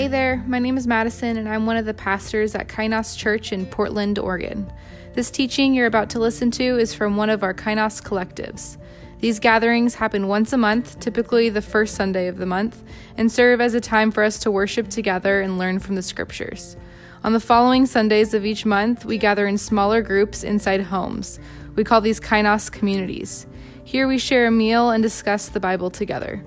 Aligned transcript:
Hey 0.00 0.08
there, 0.08 0.42
my 0.46 0.58
name 0.58 0.78
is 0.78 0.86
Madison, 0.86 1.36
and 1.36 1.46
I'm 1.46 1.66
one 1.66 1.76
of 1.76 1.84
the 1.84 1.92
pastors 1.92 2.54
at 2.54 2.68
Kainos 2.68 3.14
Church 3.18 3.52
in 3.52 3.66
Portland, 3.66 4.18
Oregon. 4.18 4.72
This 5.12 5.30
teaching 5.30 5.74
you're 5.74 5.84
about 5.84 6.08
to 6.08 6.18
listen 6.18 6.50
to 6.52 6.78
is 6.78 6.94
from 6.94 7.18
one 7.18 7.28
of 7.28 7.42
our 7.42 7.52
Kainos 7.52 8.02
collectives. 8.02 8.78
These 9.18 9.40
gatherings 9.40 9.96
happen 9.96 10.26
once 10.26 10.54
a 10.54 10.56
month, 10.56 11.00
typically 11.00 11.50
the 11.50 11.60
first 11.60 11.96
Sunday 11.96 12.28
of 12.28 12.38
the 12.38 12.46
month, 12.46 12.82
and 13.18 13.30
serve 13.30 13.60
as 13.60 13.74
a 13.74 13.80
time 13.80 14.10
for 14.10 14.22
us 14.22 14.38
to 14.38 14.50
worship 14.50 14.88
together 14.88 15.42
and 15.42 15.58
learn 15.58 15.78
from 15.78 15.96
the 15.96 16.02
scriptures. 16.02 16.78
On 17.22 17.34
the 17.34 17.38
following 17.38 17.84
Sundays 17.84 18.32
of 18.32 18.46
each 18.46 18.64
month, 18.64 19.04
we 19.04 19.18
gather 19.18 19.46
in 19.46 19.58
smaller 19.58 20.00
groups 20.00 20.42
inside 20.42 20.80
homes. 20.80 21.38
We 21.76 21.84
call 21.84 22.00
these 22.00 22.20
Kainos 22.20 22.72
communities. 22.72 23.46
Here 23.84 24.08
we 24.08 24.16
share 24.16 24.46
a 24.46 24.50
meal 24.50 24.88
and 24.88 25.02
discuss 25.02 25.50
the 25.50 25.60
Bible 25.60 25.90
together. 25.90 26.42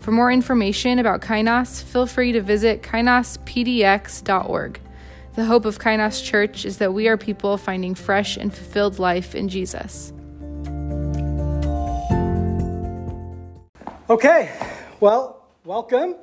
For 0.00 0.12
more 0.12 0.30
information 0.30 0.98
about 0.98 1.20
Kainos, 1.20 1.82
feel 1.82 2.06
free 2.06 2.32
to 2.32 2.40
visit 2.40 2.82
kainospdx.org. 2.82 4.80
The 5.34 5.44
hope 5.44 5.64
of 5.64 5.78
Kainos 5.78 6.24
Church 6.24 6.64
is 6.64 6.78
that 6.78 6.94
we 6.94 7.08
are 7.08 7.16
people 7.16 7.56
finding 7.58 7.94
fresh 7.94 8.36
and 8.36 8.54
fulfilled 8.54 8.98
life 8.98 9.34
in 9.34 9.48
Jesus. 9.48 10.12
Okay, 14.10 14.50
well, 15.00 15.44
welcome 15.64 16.16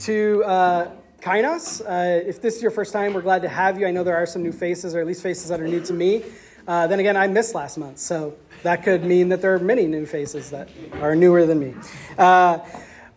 to 0.00 0.44
uh, 0.44 0.90
Kainos. 1.20 1.80
Uh, 1.80 2.20
if 2.26 2.42
this 2.42 2.56
is 2.56 2.62
your 2.62 2.70
first 2.70 2.92
time, 2.92 3.14
we're 3.14 3.22
glad 3.22 3.42
to 3.42 3.48
have 3.48 3.80
you. 3.80 3.86
I 3.86 3.90
know 3.90 4.04
there 4.04 4.16
are 4.16 4.26
some 4.26 4.42
new 4.42 4.52
faces, 4.52 4.94
or 4.94 5.00
at 5.00 5.06
least 5.06 5.22
faces 5.22 5.48
that 5.48 5.60
are 5.60 5.68
new 5.68 5.80
to 5.80 5.92
me. 5.92 6.24
Uh, 6.68 6.86
then 6.86 7.00
again, 7.00 7.16
I 7.16 7.26
missed 7.26 7.54
last 7.54 7.78
month, 7.78 7.98
so 7.98 8.34
that 8.62 8.82
could 8.82 9.04
mean 9.04 9.28
that 9.30 9.40
there 9.40 9.54
are 9.54 9.58
many 9.58 9.86
new 9.86 10.04
faces 10.04 10.50
that 10.50 10.68
are 11.00 11.16
newer 11.16 11.46
than 11.46 11.58
me. 11.58 11.74
Uh, 12.18 12.58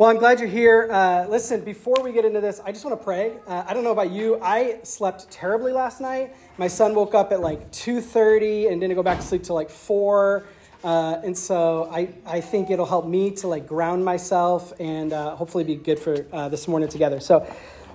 well, 0.04 0.12
I'm 0.12 0.18
glad 0.18 0.42
you're 0.42 0.50
here. 0.50 0.90
Uh, 0.92 1.26
listen, 1.30 1.62
before 1.62 1.96
we 2.04 2.12
get 2.12 2.26
into 2.26 2.42
this, 2.42 2.60
I 2.60 2.74
just 2.74 2.84
want 2.84 3.00
to 3.00 3.02
pray. 3.02 3.38
Uh, 3.48 3.64
I 3.66 3.74
don't 3.74 3.86
know 3.86 3.94
about 3.94 4.12
you. 4.12 4.38
I 4.42 4.80
slept 4.84 5.32
terribly 5.32 5.72
last 5.72 6.02
night. 6.02 6.36
My 6.58 6.68
son 6.68 6.94
woke 6.94 7.16
up 7.16 7.32
at 7.32 7.40
like 7.40 7.72
2:30 7.72 8.70
and 8.70 8.82
didn't 8.82 8.98
go 8.98 9.02
back 9.02 9.20
to 9.20 9.26
sleep 9.26 9.44
till 9.44 9.56
like 9.56 9.70
4. 9.70 10.44
Uh, 10.84 11.22
and 11.24 11.38
so 11.38 11.90
I, 11.90 12.10
I 12.26 12.42
think 12.42 12.70
it'll 12.70 12.86
help 12.86 13.08
me 13.08 13.32
to 13.36 13.48
like 13.48 13.66
ground 13.66 14.04
myself 14.04 14.74
and 14.78 15.14
uh, 15.14 15.38
hopefully 15.38 15.64
be 15.64 15.76
good 15.76 16.00
for 16.00 16.26
uh, 16.34 16.50
this 16.50 16.68
morning 16.68 16.90
together. 16.90 17.22
So, 17.22 17.40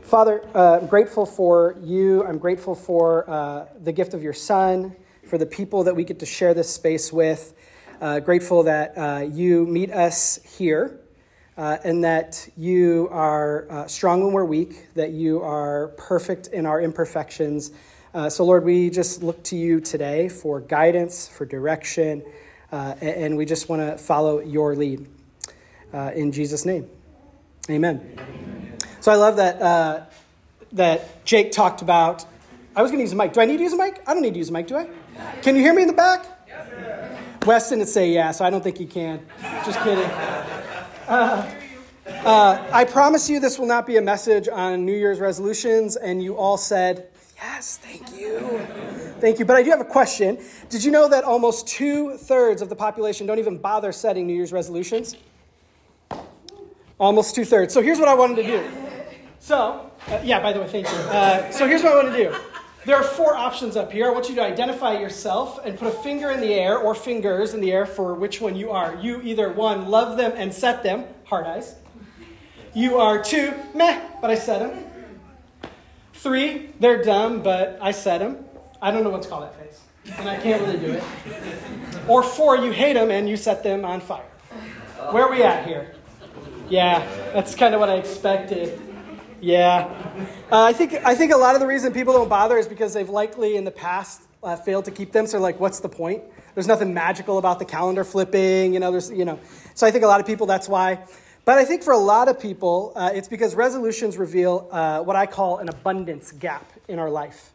Father, 0.01 0.43
uh, 0.55 0.79
I'm 0.81 0.87
grateful 0.87 1.27
for 1.27 1.77
you. 1.83 2.25
I'm 2.25 2.39
grateful 2.39 2.75
for 2.75 3.69
the 3.83 3.93
gift 3.93 4.15
of 4.15 4.23
your 4.23 4.33
son, 4.33 4.97
for 5.27 5.37
the 5.37 5.45
people 5.45 5.85
that 5.85 5.95
we 5.95 6.05
get 6.05 6.21
to 6.21 6.27
share 6.27 6.55
this 6.55 6.73
space 6.73 7.13
with. 7.13 7.53
Grateful 8.01 8.63
that 8.63 9.29
you 9.31 9.67
meet 9.67 9.93
us 9.93 10.39
here. 10.57 11.01
And 11.59 12.05
that 12.05 12.49
you 12.57 13.09
are 13.11 13.85
strong 13.89 14.25
when 14.25 14.33
we're 14.33 14.45
weak, 14.45 14.95
that 14.95 15.11
you 15.11 15.43
are 15.43 15.89
perfect 15.99 16.47
in 16.49 16.65
our 16.65 16.81
imperfections. 16.81 17.73
so, 18.29 18.45
Lord, 18.45 18.65
we 18.65 18.91
just 18.91 19.23
look 19.23 19.43
to 19.45 19.57
you 19.57 19.81
today 19.81 20.29
for 20.29 20.61
guidance, 20.61 21.29
for 21.29 21.45
direction, 21.45 22.23
uh, 22.73 22.95
and 23.01 23.37
we 23.37 23.45
just 23.45 23.69
want 23.69 23.83
to 23.83 23.97
follow 23.97 24.41
your 24.41 24.75
lead. 24.75 25.07
Uh, 25.93 26.13
in 26.15 26.33
Jesus' 26.33 26.67
name. 26.67 26.89
Amen. 27.71 28.15
Amen. 28.19 28.77
So 29.01 29.11
I 29.11 29.15
love 29.15 29.37
that, 29.37 29.63
uh, 29.63 30.05
that 30.73 31.25
Jake 31.25 31.51
talked 31.51 31.81
about. 31.81 32.27
I 32.77 32.83
was 32.83 32.91
going 32.91 32.99
to 32.99 33.05
use 33.05 33.13
a 33.13 33.17
mic. 33.17 33.33
Do 33.33 33.41
I 33.41 33.47
need 33.47 33.57
to 33.57 33.63
use 33.63 33.73
a 33.73 33.79
mic? 33.79 34.03
I 34.07 34.13
don't 34.13 34.23
need 34.23 34.35
to 34.35 34.39
use 34.39 34.51
a 34.51 34.53
mic, 34.53 34.67
do 34.67 34.77
I? 34.77 34.89
Can 35.41 35.57
you 35.57 35.63
hear 35.63 35.73
me 35.73 35.83
in 35.83 35.89
the 35.89 35.95
back? 35.95 36.27
Weston 37.47 37.79
would 37.79 37.89
say 37.89 38.11
yeah, 38.13 38.33
so 38.33 38.45
I 38.45 38.51
don't 38.51 38.63
think 38.63 38.77
he 38.77 38.85
can. 38.85 39.25
Just 39.65 39.81
kidding. 39.81 40.11
Uh, 41.09 41.51
uh, 42.07 42.69
I 42.71 42.85
promise 42.85 43.31
you 43.31 43.41
this 43.41 43.59
will 43.59 43.67
not 43.67 43.87
be 43.87 43.97
a 43.97 44.03
message 44.03 44.47
on 44.47 44.85
New 44.85 44.93
Year's 44.95 45.21
resolutions, 45.21 45.97
and 45.97 46.23
you 46.23 46.37
all 46.37 46.59
said, 46.59 47.09
yes, 47.37 47.79
thank 47.79 48.15
you. 48.15 48.41
Thank 49.19 49.39
you. 49.39 49.47
But 49.47 49.57
I 49.57 49.63
do 49.63 49.71
have 49.71 49.81
a 49.81 49.87
question. 49.87 50.39
Did 50.69 50.85
you 50.85 50.91
know 50.91 51.09
that 51.09 51.25
almost 51.25 51.67
two 51.67 52.19
thirds 52.19 52.61
of 52.61 52.69
the 52.69 52.77
population 52.77 53.27
don't 53.27 53.39
even 53.39 53.57
bother 53.57 53.91
setting 53.91 54.27
New 54.27 54.35
Year's 54.35 54.53
resolutions? 54.53 55.17
Almost 57.01 57.35
two 57.35 57.47
thirds. 57.47 57.73
So 57.73 57.81
here's 57.81 57.99
what 57.99 58.09
I 58.09 58.15
wanted 58.15 58.37
to 58.37 58.43
do. 58.43 58.71
So, 59.39 59.91
uh, 60.09 60.21
yeah, 60.23 60.41
by 60.41 60.53
the 60.53 60.61
way, 60.61 60.69
thank 60.69 60.87
you. 60.91 60.99
Uh, 60.99 61.51
so 61.51 61.67
here's 61.67 61.83
what 61.83 61.93
I 61.93 62.03
want 62.03 62.15
to 62.15 62.23
do. 62.23 62.37
There 62.89 62.97
are 62.97 63.05
four 63.05 63.37
options 63.37 63.77
up 63.77 63.93
here. 63.93 64.07
I 64.07 64.11
want 64.13 64.31
you 64.31 64.35
to 64.37 64.43
identify 64.43 64.99
yourself 64.99 65.61
and 65.63 65.79
put 65.79 65.89
a 65.89 65.97
finger 65.99 66.31
in 66.31 66.41
the 66.41 66.55
air 66.55 66.79
or 66.79 66.95
fingers 66.95 67.53
in 67.53 67.61
the 67.61 67.71
air 67.71 67.85
for 67.85 68.15
which 68.15 68.41
one 68.41 68.57
you 68.57 68.71
are. 68.71 68.95
You 68.95 69.21
either 69.21 69.53
one, 69.53 69.89
love 69.91 70.17
them 70.17 70.33
and 70.35 70.51
set 70.51 70.83
them, 70.83 71.05
hard 71.25 71.47
eyes. 71.47 71.75
You 72.73 72.97
are 72.97 73.23
two, 73.23 73.53
meh, 73.75 74.01
but 74.23 74.31
I 74.31 74.37
set 74.37 74.61
them. 74.61 74.87
Three, 76.15 76.71
they're 76.81 77.03
dumb, 77.03 77.43
but 77.43 77.79
I 77.83 77.91
set 77.91 78.21
them. 78.21 78.47
I 78.81 78.91
don't 78.91 79.05
know 79.05 79.11
what's 79.11 79.27
called 79.27 79.43
that 79.43 79.61
face, 79.61 79.83
and 80.17 80.27
I 80.27 80.41
can't 80.41 80.63
really 80.63 80.79
do 80.79 80.93
it. 80.93 81.05
Or 82.09 82.23
four, 82.23 82.57
you 82.57 82.71
hate 82.71 82.95
them 82.95 83.11
and 83.11 83.29
you 83.29 83.37
set 83.37 83.63
them 83.63 83.85
on 83.85 84.01
fire. 84.01 84.25
Where 85.11 85.25
are 85.25 85.31
we 85.31 85.43
at 85.43 85.67
here? 85.67 85.95
Yeah, 86.71 87.07
that's 87.35 87.55
kind 87.55 87.75
of 87.75 87.81
what 87.81 87.91
I 87.91 87.97
expected. 87.97 88.81
Yeah, 89.41 90.27
uh, 90.51 90.63
I 90.63 90.73
think 90.73 90.95
I 91.05 91.15
think 91.15 91.33
a 91.33 91.37
lot 91.37 91.55
of 91.55 91.61
the 91.61 91.67
reason 91.67 91.93
people 91.93 92.13
don't 92.13 92.29
bother 92.29 92.59
is 92.59 92.67
because 92.67 92.93
they've 92.93 93.09
likely 93.09 93.57
in 93.57 93.65
the 93.65 93.71
past 93.71 94.23
uh, 94.43 94.57
failed 94.57 94.85
to 94.87 94.91
keep 94.91 95.13
them. 95.13 95.27
So 95.27 95.39
like, 95.39 95.61
what's 95.61 95.79
the 95.81 95.89
point? 95.89 96.23
There's 96.55 96.67
nothing 96.67 96.93
magical 96.93 97.39
about 97.39 97.61
the 97.61 97.65
calendar 97.65 98.03
flipping. 98.03 98.75
You 98.75 98.81
know, 98.81 98.91
there's 98.91 99.11
you 99.11 99.25
know. 99.25 99.39
So 99.75 99.87
I 99.87 99.93
think 99.93 100.03
a 100.05 100.09
lot 100.09 100.19
of 100.21 100.27
people 100.27 100.47
that's 100.47 100.69
why. 100.69 101.05
But 101.45 101.57
I 101.57 101.65
think 101.65 101.83
for 101.83 101.93
a 101.93 101.99
lot 101.99 102.29
of 102.29 102.39
people, 102.39 102.93
uh, 102.95 103.11
it's 103.15 103.29
because 103.29 103.55
resolutions 103.55 104.19
reveal 104.19 104.69
uh, 104.71 105.01
what 105.03 105.17
I 105.17 105.25
call 105.25 105.59
an 105.59 105.69
abundance 105.69 106.33
gap 106.33 106.73
in 106.89 106.99
our 106.99 107.09
life. 107.09 107.53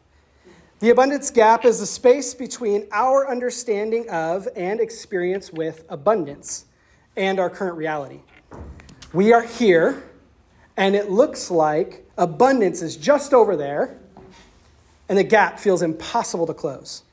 The 0.79 0.89
abundance 0.89 1.29
gap 1.31 1.63
is 1.63 1.79
the 1.79 1.85
space 1.85 2.33
between 2.33 2.87
our 2.91 3.29
understanding 3.29 4.09
of 4.09 4.47
and 4.55 4.79
experience 4.79 5.51
with 5.51 5.83
abundance 5.89 6.65
and 7.15 7.39
our 7.39 7.49
current 7.49 7.77
reality. 7.77 8.21
We 9.13 9.31
are 9.31 9.43
here, 9.43 10.03
and 10.77 10.95
it 10.95 11.09
looks 11.09 11.51
like 11.51 12.05
abundance 12.17 12.81
is 12.81 12.97
just 12.97 13.33
over 13.33 13.55
there, 13.55 13.99
and 15.09 15.17
the 15.17 15.23
gap 15.23 15.59
feels 15.59 15.81
impossible 15.81 16.47
to 16.47 16.53
close. 16.53 17.03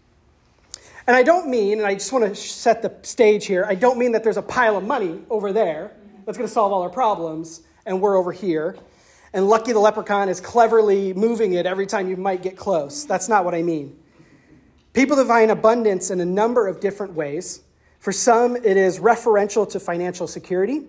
And 1.06 1.16
I 1.16 1.22
don't 1.22 1.48
mean, 1.48 1.78
and 1.78 1.86
I 1.86 1.94
just 1.94 2.12
want 2.12 2.24
to 2.24 2.34
set 2.34 2.82
the 2.82 2.94
stage 3.02 3.46
here, 3.46 3.64
I 3.66 3.74
don't 3.74 3.98
mean 3.98 4.12
that 4.12 4.22
there's 4.22 4.36
a 4.36 4.42
pile 4.42 4.76
of 4.76 4.84
money 4.84 5.22
over 5.28 5.52
there 5.52 5.92
that's 6.24 6.38
going 6.38 6.48
to 6.48 6.52
solve 6.52 6.72
all 6.72 6.82
our 6.82 6.90
problems, 6.90 7.62
and 7.86 8.00
we're 8.00 8.16
over 8.16 8.32
here 8.32 8.76
and 9.32 9.48
Lucky 9.48 9.72
the 9.72 9.78
Leprechaun 9.78 10.28
is 10.28 10.40
cleverly 10.40 11.14
moving 11.14 11.52
it 11.52 11.66
every 11.66 11.86
time 11.86 12.08
you 12.08 12.16
might 12.16 12.42
get 12.42 12.56
close. 12.56 13.04
That's 13.04 13.28
not 13.28 13.44
what 13.44 13.54
I 13.54 13.62
mean. 13.62 13.96
People 14.92 15.16
define 15.16 15.50
abundance 15.50 16.10
in 16.10 16.20
a 16.20 16.24
number 16.24 16.66
of 16.66 16.80
different 16.80 17.14
ways. 17.14 17.62
For 18.00 18.10
some, 18.10 18.56
it 18.56 18.76
is 18.76 18.98
referential 18.98 19.68
to 19.70 19.78
financial 19.78 20.26
security. 20.26 20.82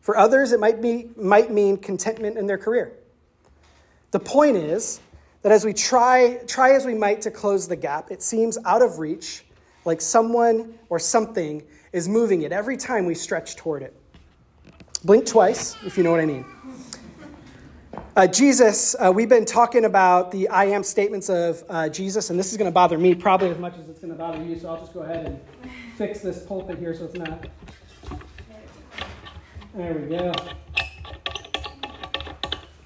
For 0.00 0.16
others, 0.16 0.52
it 0.52 0.60
might, 0.60 0.80
be, 0.80 1.10
might 1.16 1.50
mean 1.50 1.76
contentment 1.76 2.38
in 2.38 2.46
their 2.46 2.58
career. 2.58 2.92
The 4.10 4.20
point 4.20 4.56
is 4.56 5.00
that 5.42 5.52
as 5.52 5.64
we 5.64 5.72
try, 5.72 6.40
try 6.46 6.72
as 6.72 6.86
we 6.86 6.94
might 6.94 7.20
to 7.22 7.30
close 7.30 7.68
the 7.68 7.76
gap, 7.76 8.10
it 8.10 8.22
seems 8.22 8.58
out 8.64 8.82
of 8.82 8.98
reach, 8.98 9.44
like 9.84 10.00
someone 10.00 10.78
or 10.88 10.98
something 10.98 11.62
is 11.92 12.08
moving 12.08 12.42
it 12.42 12.52
every 12.52 12.76
time 12.76 13.06
we 13.06 13.14
stretch 13.14 13.56
toward 13.56 13.82
it. 13.82 13.94
Blink 15.04 15.26
twice, 15.26 15.76
if 15.84 15.96
you 15.96 16.04
know 16.04 16.10
what 16.10 16.20
I 16.20 16.26
mean. 16.26 16.44
Uh, 18.16 18.26
Jesus, 18.26 18.94
uh, 18.98 19.10
we've 19.14 19.28
been 19.28 19.44
talking 19.44 19.84
about 19.84 20.30
the 20.30 20.48
I 20.48 20.66
am 20.66 20.82
statements 20.82 21.30
of 21.30 21.64
uh, 21.68 21.88
Jesus, 21.88 22.30
and 22.30 22.38
this 22.38 22.50
is 22.50 22.58
going 22.58 22.68
to 22.68 22.74
bother 22.74 22.98
me 22.98 23.14
probably 23.14 23.48
as 23.48 23.58
much 23.58 23.78
as 23.78 23.88
it's 23.88 24.00
going 24.00 24.12
to 24.12 24.18
bother 24.18 24.42
you, 24.42 24.58
so 24.58 24.68
I'll 24.68 24.80
just 24.80 24.92
go 24.92 25.00
ahead 25.00 25.26
and 25.26 25.40
fix 25.96 26.20
this 26.20 26.44
pulpit 26.44 26.78
here 26.78 26.94
so 26.94 27.04
it's 27.04 27.14
not. 27.14 27.46
There 29.74 29.94
we 29.94 30.16
go. 30.16 30.32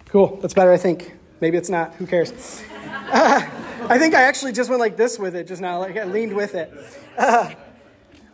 Cool, 0.06 0.38
that's 0.40 0.54
better, 0.54 0.72
I 0.72 0.76
think. 0.76 1.14
Maybe 1.40 1.56
it's 1.56 1.70
not, 1.70 1.94
who 1.94 2.06
cares? 2.06 2.62
I 3.12 3.98
think 3.98 4.14
I 4.14 4.22
actually 4.22 4.52
just 4.52 4.70
went 4.70 4.80
like 4.80 4.96
this 4.96 5.18
with 5.18 5.34
it 5.34 5.46
just 5.46 5.62
now, 5.62 5.78
like 5.78 5.96
I 5.96 6.04
leaned 6.04 6.34
with 6.34 6.54
it. 6.54 6.72
Uh, 7.16 7.52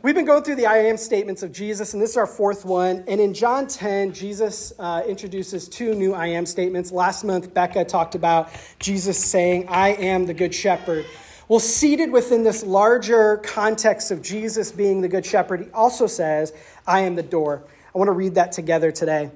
We've 0.02 0.14
been 0.14 0.24
going 0.24 0.42
through 0.44 0.54
the 0.54 0.64
I 0.64 0.78
am 0.78 0.96
statements 0.96 1.42
of 1.42 1.52
Jesus, 1.52 1.92
and 1.92 2.02
this 2.02 2.12
is 2.12 2.16
our 2.16 2.26
fourth 2.26 2.64
one. 2.64 3.04
And 3.06 3.20
in 3.20 3.34
John 3.34 3.66
10, 3.66 4.14
Jesus 4.14 4.72
uh, 4.78 5.02
introduces 5.06 5.68
two 5.68 5.94
new 5.94 6.14
I 6.14 6.28
am 6.28 6.46
statements. 6.46 6.90
Last 6.90 7.22
month, 7.22 7.52
Becca 7.52 7.84
talked 7.84 8.14
about 8.14 8.48
Jesus 8.78 9.22
saying, 9.22 9.68
I 9.68 9.90
am 9.90 10.24
the 10.24 10.32
good 10.32 10.54
shepherd. 10.54 11.04
Well, 11.48 11.60
seated 11.60 12.10
within 12.10 12.44
this 12.44 12.62
larger 12.62 13.36
context 13.44 14.10
of 14.10 14.22
Jesus 14.22 14.72
being 14.72 15.02
the 15.02 15.08
good 15.08 15.26
shepherd, 15.26 15.64
he 15.64 15.70
also 15.72 16.06
says, 16.06 16.54
I 16.86 17.00
am 17.00 17.14
the 17.14 17.22
door. 17.22 17.64
I 17.94 17.98
want 17.98 18.08
to 18.08 18.12
read 18.12 18.36
that 18.36 18.52
together 18.52 18.92
today. 18.92 19.30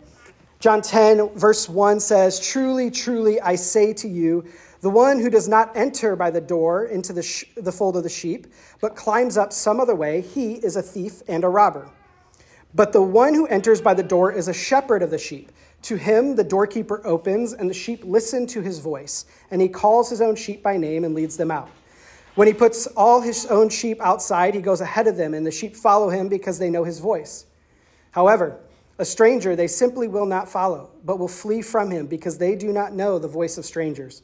John 0.60 0.80
10, 0.80 1.30
verse 1.36 1.68
1 1.68 1.98
says, 2.00 2.38
Truly, 2.38 2.90
truly, 2.90 3.40
I 3.40 3.56
say 3.56 3.92
to 3.94 4.08
you, 4.08 4.44
the 4.80 4.90
one 4.90 5.18
who 5.18 5.28
does 5.28 5.48
not 5.48 5.76
enter 5.76 6.14
by 6.14 6.30
the 6.30 6.40
door 6.40 6.84
into 6.84 7.12
the, 7.12 7.22
sh- 7.22 7.44
the 7.56 7.72
fold 7.72 7.96
of 7.96 8.02
the 8.02 8.08
sheep, 8.08 8.46
but 8.80 8.94
climbs 8.94 9.36
up 9.36 9.52
some 9.52 9.80
other 9.80 9.94
way, 9.94 10.20
he 10.20 10.54
is 10.54 10.76
a 10.76 10.82
thief 10.82 11.22
and 11.26 11.42
a 11.42 11.48
robber. 11.48 11.90
But 12.74 12.92
the 12.92 13.02
one 13.02 13.34
who 13.34 13.46
enters 13.46 13.80
by 13.80 13.94
the 13.94 14.02
door 14.02 14.30
is 14.30 14.46
a 14.46 14.54
shepherd 14.54 15.02
of 15.02 15.10
the 15.10 15.18
sheep. 15.18 15.50
To 15.82 15.96
him, 15.96 16.36
the 16.36 16.44
doorkeeper 16.44 17.00
opens, 17.04 17.52
and 17.52 17.68
the 17.68 17.74
sheep 17.74 18.04
listen 18.04 18.46
to 18.48 18.60
his 18.60 18.78
voice, 18.78 19.26
and 19.50 19.60
he 19.60 19.68
calls 19.68 20.10
his 20.10 20.20
own 20.20 20.36
sheep 20.36 20.62
by 20.62 20.76
name 20.76 21.04
and 21.04 21.14
leads 21.14 21.36
them 21.36 21.50
out. 21.50 21.70
When 22.36 22.48
he 22.48 22.54
puts 22.54 22.86
all 22.88 23.20
his 23.20 23.46
own 23.46 23.68
sheep 23.68 24.00
outside, 24.00 24.54
he 24.54 24.60
goes 24.60 24.80
ahead 24.80 25.06
of 25.06 25.16
them, 25.16 25.34
and 25.34 25.46
the 25.46 25.50
sheep 25.50 25.76
follow 25.76 26.08
him 26.08 26.28
because 26.28 26.58
they 26.58 26.70
know 26.70 26.84
his 26.84 27.00
voice. 27.00 27.46
However, 28.14 28.60
a 28.96 29.04
stranger 29.04 29.56
they 29.56 29.66
simply 29.66 30.06
will 30.06 30.24
not 30.24 30.48
follow, 30.48 30.90
but 31.04 31.18
will 31.18 31.26
flee 31.26 31.62
from 31.62 31.90
him 31.90 32.06
because 32.06 32.38
they 32.38 32.54
do 32.54 32.72
not 32.72 32.92
know 32.92 33.18
the 33.18 33.26
voice 33.26 33.58
of 33.58 33.64
strangers. 33.64 34.22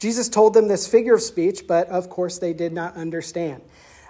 Jesus 0.00 0.28
told 0.28 0.52
them 0.52 0.66
this 0.66 0.84
figure 0.84 1.14
of 1.14 1.22
speech, 1.22 1.68
but 1.68 1.86
of 1.90 2.10
course 2.10 2.38
they 2.38 2.52
did 2.52 2.72
not 2.72 2.96
understand. 2.96 3.62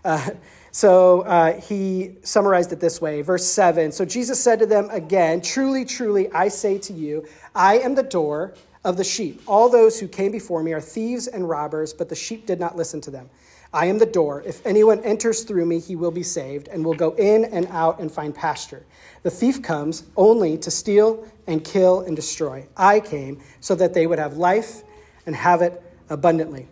Uh, 0.07 0.31
so 0.71 1.21
uh, 1.21 1.61
he 1.61 2.17
summarized 2.23 2.73
it 2.73 2.81
this 2.81 2.99
way, 2.99 3.21
verse 3.21 3.45
7. 3.45 3.93
So 3.93 4.07
Jesus 4.07 4.41
said 4.43 4.59
to 4.61 4.67
them 4.67 4.89
again, 4.89 5.43
Truly, 5.43 5.85
truly, 5.85 6.33
I 6.33 6.49
say 6.49 6.79
to 6.79 6.95
you, 6.95 7.27
I 7.55 7.81
am 7.81 7.95
the 7.95 8.03
door 8.03 8.55
of 8.85 8.97
the 8.97 9.05
sheep. 9.05 9.43
All 9.47 9.69
those 9.69 10.01
who 10.01 10.09
came 10.09 10.33
before 10.33 10.63
me 10.63 10.73
are 10.73 10.81
thieves 10.81 11.27
and 11.27 11.47
robbers, 11.47 11.93
but 11.93 12.09
the 12.09 12.17
sheep 12.17 12.47
did 12.47 12.59
not 12.59 12.75
listen 12.75 13.03
to 13.03 13.11
them. 13.11 13.29
I 13.75 13.87
am 13.87 13.99
the 13.99 14.07
door. 14.07 14.43
If 14.45 14.65
anyone 14.67 15.01
enters 15.01 15.45
through 15.45 15.65
me, 15.65 15.81
he 15.81 15.97
will 15.97 16.11
be 16.11 16.23
saved, 16.23 16.69
and 16.69 16.85
will 16.85 16.95
go 16.95 17.13
in 17.13 17.47
and 17.47 17.67
out 17.71 18.01
and 18.01 18.13
find 18.13 18.35
pasture. 18.35 18.85
The 19.23 19.31
thief 19.31 19.63
comes 19.63 20.05
only 20.17 20.59
to 20.59 20.71
steal 20.71 21.27
and 21.47 21.65
kill 21.65 22.01
and 22.01 22.15
destroy. 22.15 22.67
I 22.77 23.01
came 23.01 23.41
so 23.61 23.75
that 23.77 23.95
they 23.95 24.07
would 24.07 24.19
have 24.19 24.37
life 24.37 24.83
and 25.25 25.35
have 25.35 25.63
it 25.63 25.83
abundantly. 26.11 26.69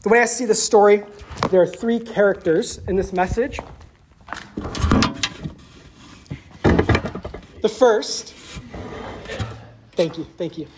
The 0.00 0.08
way 0.08 0.20
I 0.20 0.24
see 0.24 0.46
the 0.46 0.54
story, 0.54 1.04
there 1.50 1.60
are 1.60 1.66
three 1.66 1.98
characters 1.98 2.78
in 2.88 2.96
this 2.96 3.12
message. 3.12 3.60
The 7.60 7.68
first, 7.68 8.34
thank 9.92 10.16
you, 10.16 10.24
thank 10.36 10.56
you. 10.56 10.68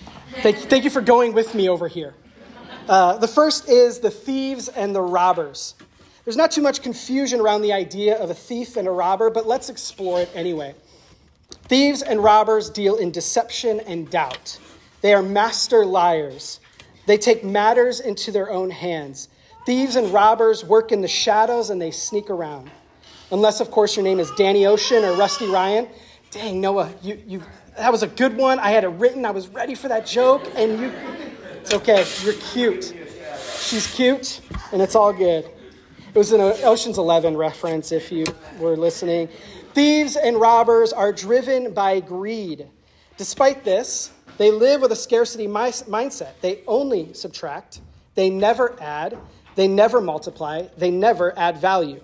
Thank, 0.42 0.56
you, 0.56 0.62
thank 0.66 0.84
you 0.84 0.90
for 0.90 1.00
going 1.00 1.32
with 1.32 1.54
me 1.54 1.68
over 1.68 1.88
here. 1.88 2.14
Uh, 2.88 3.16
the 3.18 3.28
first 3.28 3.68
is 3.68 3.98
the 3.98 4.10
thieves 4.10 4.68
and 4.68 4.94
the 4.94 5.02
robbers. 5.02 5.74
There's 6.24 6.36
not 6.36 6.52
too 6.52 6.62
much 6.62 6.82
confusion 6.82 7.40
around 7.40 7.62
the 7.62 7.72
idea 7.72 8.16
of 8.16 8.30
a 8.30 8.34
thief 8.34 8.76
and 8.76 8.86
a 8.86 8.90
robber, 8.90 9.28
but 9.28 9.46
let's 9.46 9.68
explore 9.68 10.20
it 10.20 10.30
anyway. 10.34 10.74
Thieves 11.64 12.02
and 12.02 12.22
robbers 12.22 12.70
deal 12.70 12.96
in 12.96 13.10
deception 13.10 13.80
and 13.80 14.08
doubt. 14.08 14.58
They 15.00 15.14
are 15.14 15.22
master 15.22 15.84
liars. 15.84 16.60
They 17.06 17.18
take 17.18 17.44
matters 17.44 17.98
into 17.98 18.30
their 18.30 18.50
own 18.50 18.70
hands. 18.70 19.28
Thieves 19.66 19.96
and 19.96 20.12
robbers 20.12 20.64
work 20.64 20.92
in 20.92 21.00
the 21.00 21.08
shadows 21.08 21.70
and 21.70 21.82
they 21.82 21.90
sneak 21.90 22.30
around. 22.30 22.70
Unless, 23.32 23.60
of 23.60 23.72
course, 23.72 23.96
your 23.96 24.04
name 24.04 24.20
is 24.20 24.30
Danny 24.32 24.66
Ocean 24.66 25.04
or 25.04 25.14
Rusty 25.14 25.48
Ryan. 25.48 25.88
Dang, 26.30 26.60
Noah, 26.60 26.92
you, 27.02 27.20
you, 27.26 27.42
that 27.76 27.90
was 27.90 28.04
a 28.04 28.06
good 28.06 28.36
one. 28.36 28.60
I 28.60 28.70
had 28.70 28.84
it 28.84 28.88
written. 28.88 29.24
I 29.24 29.32
was 29.32 29.48
ready 29.48 29.74
for 29.74 29.88
that 29.88 30.06
joke, 30.06 30.44
and 30.54 30.80
you, 30.80 30.92
it's 31.66 31.74
okay. 31.74 32.06
You're 32.22 32.40
cute. 32.52 32.94
She's 33.58 33.92
cute, 33.92 34.40
and 34.70 34.80
it's 34.80 34.94
all 34.94 35.12
good. 35.12 35.44
It 35.44 36.14
was 36.14 36.30
an 36.30 36.40
Ocean's 36.40 36.96
Eleven 36.96 37.36
reference 37.36 37.90
if 37.90 38.12
you 38.12 38.24
were 38.60 38.76
listening. 38.76 39.28
Thieves 39.74 40.14
and 40.14 40.40
robbers 40.40 40.92
are 40.92 41.12
driven 41.12 41.74
by 41.74 41.98
greed. 41.98 42.68
Despite 43.16 43.64
this, 43.64 44.12
they 44.38 44.52
live 44.52 44.80
with 44.80 44.92
a 44.92 44.96
scarcity 44.96 45.48
mindset. 45.48 46.34
They 46.40 46.60
only 46.68 47.12
subtract, 47.14 47.80
they 48.14 48.30
never 48.30 48.80
add, 48.80 49.18
they 49.56 49.66
never 49.66 50.00
multiply, 50.00 50.68
they 50.78 50.92
never 50.92 51.36
add 51.36 51.56
value. 51.56 52.00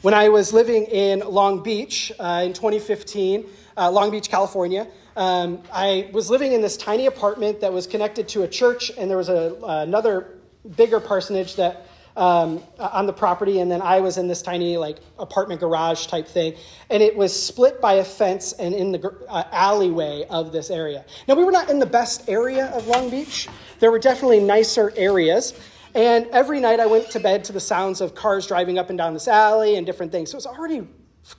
When 0.00 0.14
I 0.14 0.30
was 0.30 0.54
living 0.54 0.84
in 0.84 1.20
Long 1.20 1.62
Beach 1.62 2.12
uh, 2.18 2.44
in 2.46 2.54
2015, 2.54 3.44
uh, 3.76 3.90
Long 3.90 4.10
Beach, 4.10 4.30
California, 4.30 4.86
um, 5.16 5.62
I 5.72 6.10
was 6.12 6.30
living 6.30 6.52
in 6.52 6.60
this 6.60 6.76
tiny 6.76 7.06
apartment 7.06 7.60
that 7.60 7.72
was 7.72 7.86
connected 7.86 8.28
to 8.30 8.42
a 8.42 8.48
church, 8.48 8.90
and 8.96 9.08
there 9.08 9.18
was 9.18 9.28
a, 9.28 9.56
another 9.62 10.38
bigger 10.76 11.00
parsonage 11.00 11.56
that 11.56 11.86
um, 12.16 12.62
on 12.78 13.06
the 13.06 13.12
property, 13.12 13.60
and 13.60 13.70
then 13.70 13.82
I 13.82 14.00
was 14.00 14.18
in 14.18 14.28
this 14.28 14.42
tiny 14.42 14.76
like 14.76 14.98
apartment 15.18 15.60
garage 15.60 16.06
type 16.06 16.28
thing, 16.28 16.54
and 16.90 17.02
it 17.02 17.16
was 17.16 17.34
split 17.34 17.80
by 17.80 17.94
a 17.94 18.04
fence 18.04 18.52
and 18.52 18.74
in 18.74 18.92
the 18.92 19.26
uh, 19.28 19.44
alleyway 19.50 20.24
of 20.30 20.52
this 20.52 20.70
area. 20.70 21.04
Now 21.26 21.34
we 21.34 21.44
were 21.44 21.52
not 21.52 21.70
in 21.70 21.78
the 21.78 21.86
best 21.86 22.28
area 22.28 22.66
of 22.66 22.86
Long 22.86 23.10
Beach. 23.10 23.48
There 23.80 23.90
were 23.90 23.98
definitely 23.98 24.40
nicer 24.40 24.92
areas, 24.96 25.54
and 25.94 26.26
every 26.28 26.60
night 26.60 26.80
I 26.80 26.86
went 26.86 27.10
to 27.10 27.20
bed 27.20 27.44
to 27.44 27.52
the 27.52 27.60
sounds 27.60 28.00
of 28.00 28.14
cars 28.14 28.46
driving 28.46 28.78
up 28.78 28.90
and 28.90 28.98
down 28.98 29.14
this 29.14 29.28
alley 29.28 29.76
and 29.76 29.84
different 29.84 30.12
things. 30.12 30.30
So 30.30 30.36
it 30.36 30.38
was 30.38 30.46
already 30.46 30.86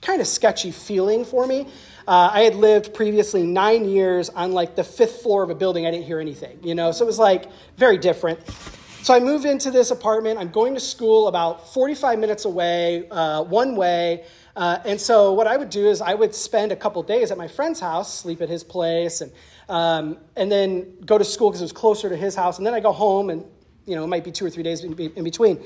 kind 0.00 0.20
of 0.20 0.26
sketchy 0.26 0.72
feeling 0.72 1.24
for 1.24 1.46
me. 1.46 1.68
Uh, 2.06 2.30
I 2.32 2.42
had 2.42 2.54
lived 2.54 2.94
previously 2.94 3.44
nine 3.44 3.84
years 3.84 4.28
on 4.28 4.52
like 4.52 4.76
the 4.76 4.84
fifth 4.84 5.22
floor 5.22 5.42
of 5.42 5.50
a 5.50 5.54
building. 5.54 5.86
I 5.86 5.90
didn't 5.90 6.06
hear 6.06 6.20
anything, 6.20 6.60
you 6.62 6.74
know, 6.74 6.92
so 6.92 7.04
it 7.04 7.06
was 7.06 7.18
like 7.18 7.46
very 7.76 7.98
different. 7.98 8.40
So 9.02 9.14
I 9.14 9.20
move 9.20 9.44
into 9.44 9.70
this 9.70 9.90
apartment. 9.90 10.38
I'm 10.38 10.50
going 10.50 10.74
to 10.74 10.80
school 10.80 11.28
about 11.28 11.72
45 11.72 12.18
minutes 12.18 12.44
away, 12.44 13.08
uh, 13.08 13.42
one 13.44 13.76
way. 13.76 14.24
Uh, 14.56 14.78
and 14.84 15.00
so 15.00 15.32
what 15.32 15.46
I 15.46 15.56
would 15.56 15.70
do 15.70 15.88
is 15.88 16.00
I 16.00 16.14
would 16.14 16.34
spend 16.34 16.72
a 16.72 16.76
couple 16.76 17.02
days 17.02 17.30
at 17.30 17.38
my 17.38 17.46
friend's 17.46 17.78
house, 17.78 18.12
sleep 18.12 18.40
at 18.40 18.48
his 18.48 18.64
place, 18.64 19.20
and 19.20 19.32
um, 19.68 20.18
and 20.36 20.50
then 20.50 20.94
go 21.04 21.18
to 21.18 21.24
school 21.24 21.50
because 21.50 21.60
it 21.60 21.64
was 21.64 21.72
closer 21.72 22.08
to 22.08 22.16
his 22.16 22.34
house. 22.34 22.58
And 22.58 22.66
then 22.66 22.72
I 22.72 22.80
go 22.80 22.92
home, 22.92 23.30
and 23.30 23.44
you 23.84 23.96
know 23.96 24.04
it 24.04 24.08
might 24.08 24.24
be 24.24 24.32
two 24.32 24.46
or 24.46 24.50
three 24.50 24.62
days 24.62 24.82
in, 24.82 24.98
in 24.98 25.24
between. 25.24 25.58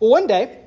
Well, 0.00 0.10
one 0.10 0.26
day 0.26 0.58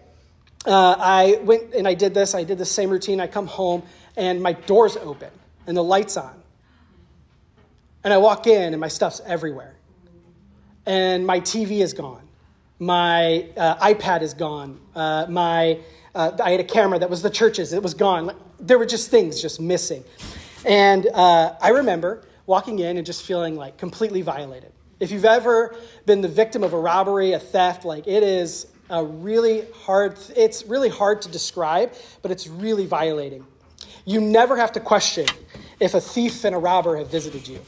uh, 0.65 0.95
I 0.97 1.39
went 1.43 1.73
and 1.73 1.87
I 1.87 1.93
did 1.93 2.13
this. 2.13 2.35
I 2.35 2.43
did 2.43 2.57
the 2.57 2.65
same 2.65 2.89
routine. 2.89 3.19
I 3.19 3.27
come 3.27 3.47
home, 3.47 3.83
and 4.15 4.41
my 4.41 4.53
door's 4.53 4.97
open, 4.97 5.31
and 5.67 5.75
the 5.75 5.83
lights 5.83 6.17
on, 6.17 6.33
and 8.03 8.13
I 8.13 8.17
walk 8.17 8.47
in, 8.47 8.73
and 8.73 8.79
my 8.79 8.87
stuff's 8.87 9.21
everywhere 9.25 9.75
and 10.85 11.25
my 11.25 11.39
TV 11.39 11.81
is 11.81 11.93
gone. 11.93 12.21
My 12.79 13.47
uh, 13.55 13.75
iPad 13.77 14.21
is 14.21 14.33
gone. 14.33 14.79
Uh, 14.95 15.25
my, 15.29 15.79
uh, 16.13 16.31
I 16.43 16.51
had 16.51 16.59
a 16.59 16.65
camera 16.65 16.99
that 16.99 17.09
was 17.09 17.21
the 17.21 17.29
church's, 17.29 17.73
it 17.73 17.81
was 17.81 17.93
gone. 17.93 18.35
There 18.59 18.77
were 18.77 18.85
just 18.85 19.09
things 19.09 19.41
just 19.41 19.61
missing. 19.61 20.03
And 20.65 21.07
uh, 21.07 21.55
I 21.61 21.69
remember 21.69 22.25
walking 22.45 22.79
in 22.79 22.97
and 22.97 23.05
just 23.05 23.23
feeling 23.23 23.55
like 23.55 23.77
completely 23.77 24.21
violated. 24.21 24.71
If 24.99 25.11
you've 25.11 25.25
ever 25.25 25.75
been 26.05 26.21
the 26.21 26.27
victim 26.27 26.63
of 26.63 26.73
a 26.73 26.79
robbery, 26.79 27.33
a 27.33 27.39
theft, 27.39 27.85
like 27.85 28.07
it 28.07 28.23
is 28.23 28.67
a 28.89 29.03
really 29.03 29.65
hard, 29.83 30.17
it's 30.35 30.65
really 30.65 30.89
hard 30.89 31.21
to 31.23 31.29
describe, 31.29 31.93
but 32.21 32.31
it's 32.31 32.47
really 32.47 32.85
violating. 32.85 33.45
You 34.05 34.19
never 34.19 34.57
have 34.57 34.71
to 34.73 34.79
question 34.79 35.25
if 35.79 35.93
a 35.93 36.01
thief 36.01 36.43
and 36.43 36.55
a 36.55 36.57
robber 36.57 36.97
have 36.97 37.09
visited 37.09 37.47
you. 37.47 37.59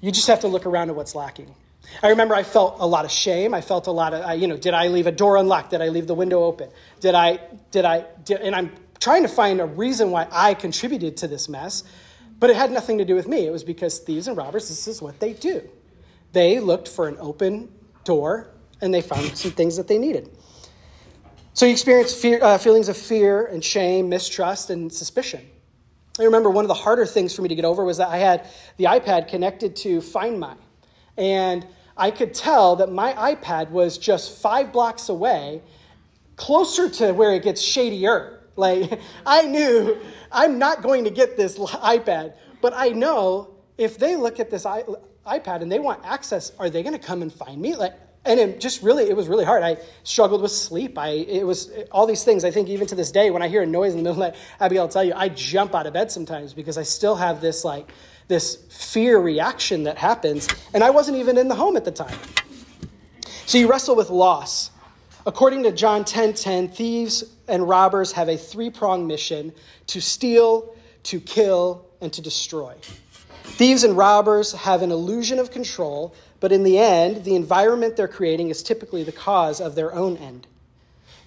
You 0.00 0.10
just 0.10 0.26
have 0.26 0.40
to 0.40 0.48
look 0.48 0.66
around 0.66 0.90
at 0.90 0.96
what's 0.96 1.14
lacking. 1.14 1.54
I 2.02 2.08
remember 2.08 2.34
I 2.34 2.42
felt 2.42 2.76
a 2.78 2.86
lot 2.86 3.04
of 3.04 3.10
shame. 3.10 3.54
I 3.54 3.60
felt 3.60 3.86
a 3.86 3.90
lot 3.90 4.14
of, 4.14 4.38
you 4.38 4.46
know, 4.48 4.56
did 4.56 4.74
I 4.74 4.88
leave 4.88 5.06
a 5.06 5.12
door 5.12 5.36
unlocked? 5.36 5.70
Did 5.70 5.80
I 5.80 5.88
leave 5.88 6.06
the 6.06 6.14
window 6.14 6.44
open? 6.44 6.70
Did 7.00 7.14
I, 7.14 7.40
did 7.70 7.84
I, 7.84 8.06
did, 8.24 8.40
and 8.40 8.54
I'm 8.54 8.72
trying 8.98 9.22
to 9.22 9.28
find 9.28 9.60
a 9.60 9.66
reason 9.66 10.10
why 10.10 10.26
I 10.30 10.54
contributed 10.54 11.16
to 11.18 11.28
this 11.28 11.48
mess, 11.48 11.84
but 12.38 12.50
it 12.50 12.56
had 12.56 12.70
nothing 12.70 12.98
to 12.98 13.04
do 13.04 13.14
with 13.14 13.28
me. 13.28 13.46
It 13.46 13.50
was 13.50 13.64
because 13.64 13.98
thieves 13.98 14.28
and 14.28 14.36
robbers, 14.36 14.68
this 14.68 14.86
is 14.88 15.02
what 15.02 15.20
they 15.20 15.32
do. 15.32 15.68
They 16.32 16.60
looked 16.60 16.88
for 16.88 17.08
an 17.08 17.16
open 17.18 17.70
door 18.04 18.50
and 18.80 18.94
they 18.94 19.02
found 19.02 19.36
some 19.36 19.50
things 19.50 19.76
that 19.76 19.88
they 19.88 19.98
needed. 19.98 20.30
So 21.54 21.66
you 21.66 21.72
experience 21.72 22.14
fear, 22.14 22.42
uh, 22.42 22.58
feelings 22.58 22.88
of 22.88 22.96
fear 22.96 23.46
and 23.46 23.64
shame, 23.64 24.08
mistrust, 24.08 24.70
and 24.70 24.92
suspicion. 24.92 25.46
I 26.20 26.24
remember 26.24 26.50
one 26.50 26.64
of 26.64 26.68
the 26.68 26.74
harder 26.74 27.06
things 27.06 27.34
for 27.34 27.40
me 27.40 27.48
to 27.48 27.54
get 27.54 27.64
over 27.64 27.82
was 27.82 27.96
that 27.96 28.08
I 28.08 28.18
had 28.18 28.46
the 28.76 28.84
iPad 28.84 29.28
connected 29.28 29.74
to 29.76 30.02
Find 30.02 30.38
My. 30.38 30.54
And 31.16 31.66
I 31.96 32.10
could 32.10 32.34
tell 32.34 32.76
that 32.76 32.92
my 32.92 33.14
iPad 33.14 33.70
was 33.70 33.96
just 33.96 34.38
five 34.38 34.70
blocks 34.70 35.08
away, 35.08 35.62
closer 36.36 36.90
to 36.90 37.12
where 37.12 37.32
it 37.34 37.42
gets 37.42 37.62
shadier. 37.62 38.36
Like, 38.56 39.00
I 39.24 39.42
knew 39.42 39.96
I'm 40.30 40.58
not 40.58 40.82
going 40.82 41.04
to 41.04 41.10
get 41.10 41.34
this 41.34 41.56
iPad, 41.56 42.34
but 42.60 42.74
I 42.76 42.88
know 42.88 43.54
if 43.78 43.96
they 43.96 44.16
look 44.16 44.38
at 44.38 44.50
this 44.50 44.64
iPad 44.64 45.62
and 45.62 45.72
they 45.72 45.78
want 45.78 46.04
access, 46.04 46.52
are 46.58 46.68
they 46.68 46.82
going 46.82 46.92
to 46.92 46.98
come 46.98 47.22
and 47.22 47.32
find 47.32 47.58
me? 47.58 47.74
Like, 47.74 47.94
and 48.24 48.38
it 48.38 48.60
just 48.60 48.82
really, 48.82 49.04
it 49.04 49.16
was 49.16 49.28
really 49.28 49.44
hard. 49.44 49.62
I 49.62 49.78
struggled 50.02 50.42
with 50.42 50.50
sleep. 50.50 50.98
I, 50.98 51.08
it 51.08 51.46
was 51.46 51.70
all 51.90 52.06
these 52.06 52.22
things. 52.22 52.44
I 52.44 52.50
think 52.50 52.68
even 52.68 52.86
to 52.88 52.94
this 52.94 53.10
day, 53.10 53.30
when 53.30 53.42
I 53.42 53.48
hear 53.48 53.62
a 53.62 53.66
noise 53.66 53.92
in 53.92 53.98
the 53.98 54.02
middle 54.02 54.22
of 54.22 54.32
the 54.32 54.38
night, 54.38 54.46
Abigail 54.60 54.84
will 54.84 54.88
tell 54.88 55.04
you, 55.04 55.14
I 55.14 55.30
jump 55.30 55.74
out 55.74 55.86
of 55.86 55.94
bed 55.94 56.12
sometimes 56.12 56.52
because 56.52 56.76
I 56.76 56.82
still 56.82 57.16
have 57.16 57.40
this 57.40 57.64
like 57.64 57.90
this 58.28 58.56
fear 58.70 59.18
reaction 59.18 59.84
that 59.84 59.98
happens, 59.98 60.48
and 60.72 60.84
I 60.84 60.90
wasn't 60.90 61.18
even 61.18 61.36
in 61.36 61.48
the 61.48 61.54
home 61.54 61.76
at 61.76 61.84
the 61.84 61.90
time. 61.90 62.16
So 63.46 63.58
you 63.58 63.68
wrestle 63.68 63.96
with 63.96 64.10
loss. 64.10 64.70
According 65.26 65.64
to 65.64 65.72
John 65.72 66.04
10:10, 66.04 66.04
10, 66.04 66.34
10, 66.34 66.68
thieves 66.68 67.24
and 67.48 67.68
robbers 67.68 68.12
have 68.12 68.28
a 68.28 68.36
three-pronged 68.36 69.06
mission 69.06 69.52
to 69.88 70.00
steal, 70.00 70.74
to 71.04 71.20
kill, 71.20 71.84
and 72.00 72.12
to 72.12 72.22
destroy. 72.22 72.74
Thieves 73.42 73.82
and 73.82 73.96
robbers 73.96 74.52
have 74.52 74.82
an 74.82 74.92
illusion 74.92 75.38
of 75.38 75.50
control, 75.50 76.14
but 76.40 76.52
in 76.52 76.62
the 76.62 76.78
end, 76.78 77.24
the 77.24 77.36
environment 77.36 77.96
they're 77.96 78.08
creating 78.08 78.48
is 78.48 78.62
typically 78.62 79.04
the 79.04 79.12
cause 79.12 79.60
of 79.60 79.74
their 79.74 79.94
own 79.94 80.16
end. 80.16 80.46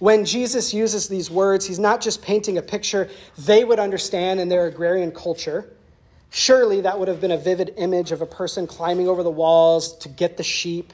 When 0.00 0.24
Jesus 0.24 0.74
uses 0.74 1.08
these 1.08 1.30
words, 1.30 1.66
he's 1.66 1.78
not 1.78 2.00
just 2.00 2.20
painting 2.20 2.58
a 2.58 2.62
picture 2.62 3.08
they 3.38 3.64
would 3.64 3.78
understand 3.78 4.40
in 4.40 4.48
their 4.48 4.66
agrarian 4.66 5.12
culture. 5.12 5.72
Surely 6.30 6.80
that 6.80 6.98
would 6.98 7.06
have 7.06 7.20
been 7.20 7.30
a 7.30 7.38
vivid 7.38 7.74
image 7.76 8.10
of 8.10 8.20
a 8.20 8.26
person 8.26 8.66
climbing 8.66 9.08
over 9.08 9.22
the 9.22 9.30
walls 9.30 9.96
to 9.98 10.08
get 10.08 10.36
the 10.36 10.42
sheep. 10.42 10.92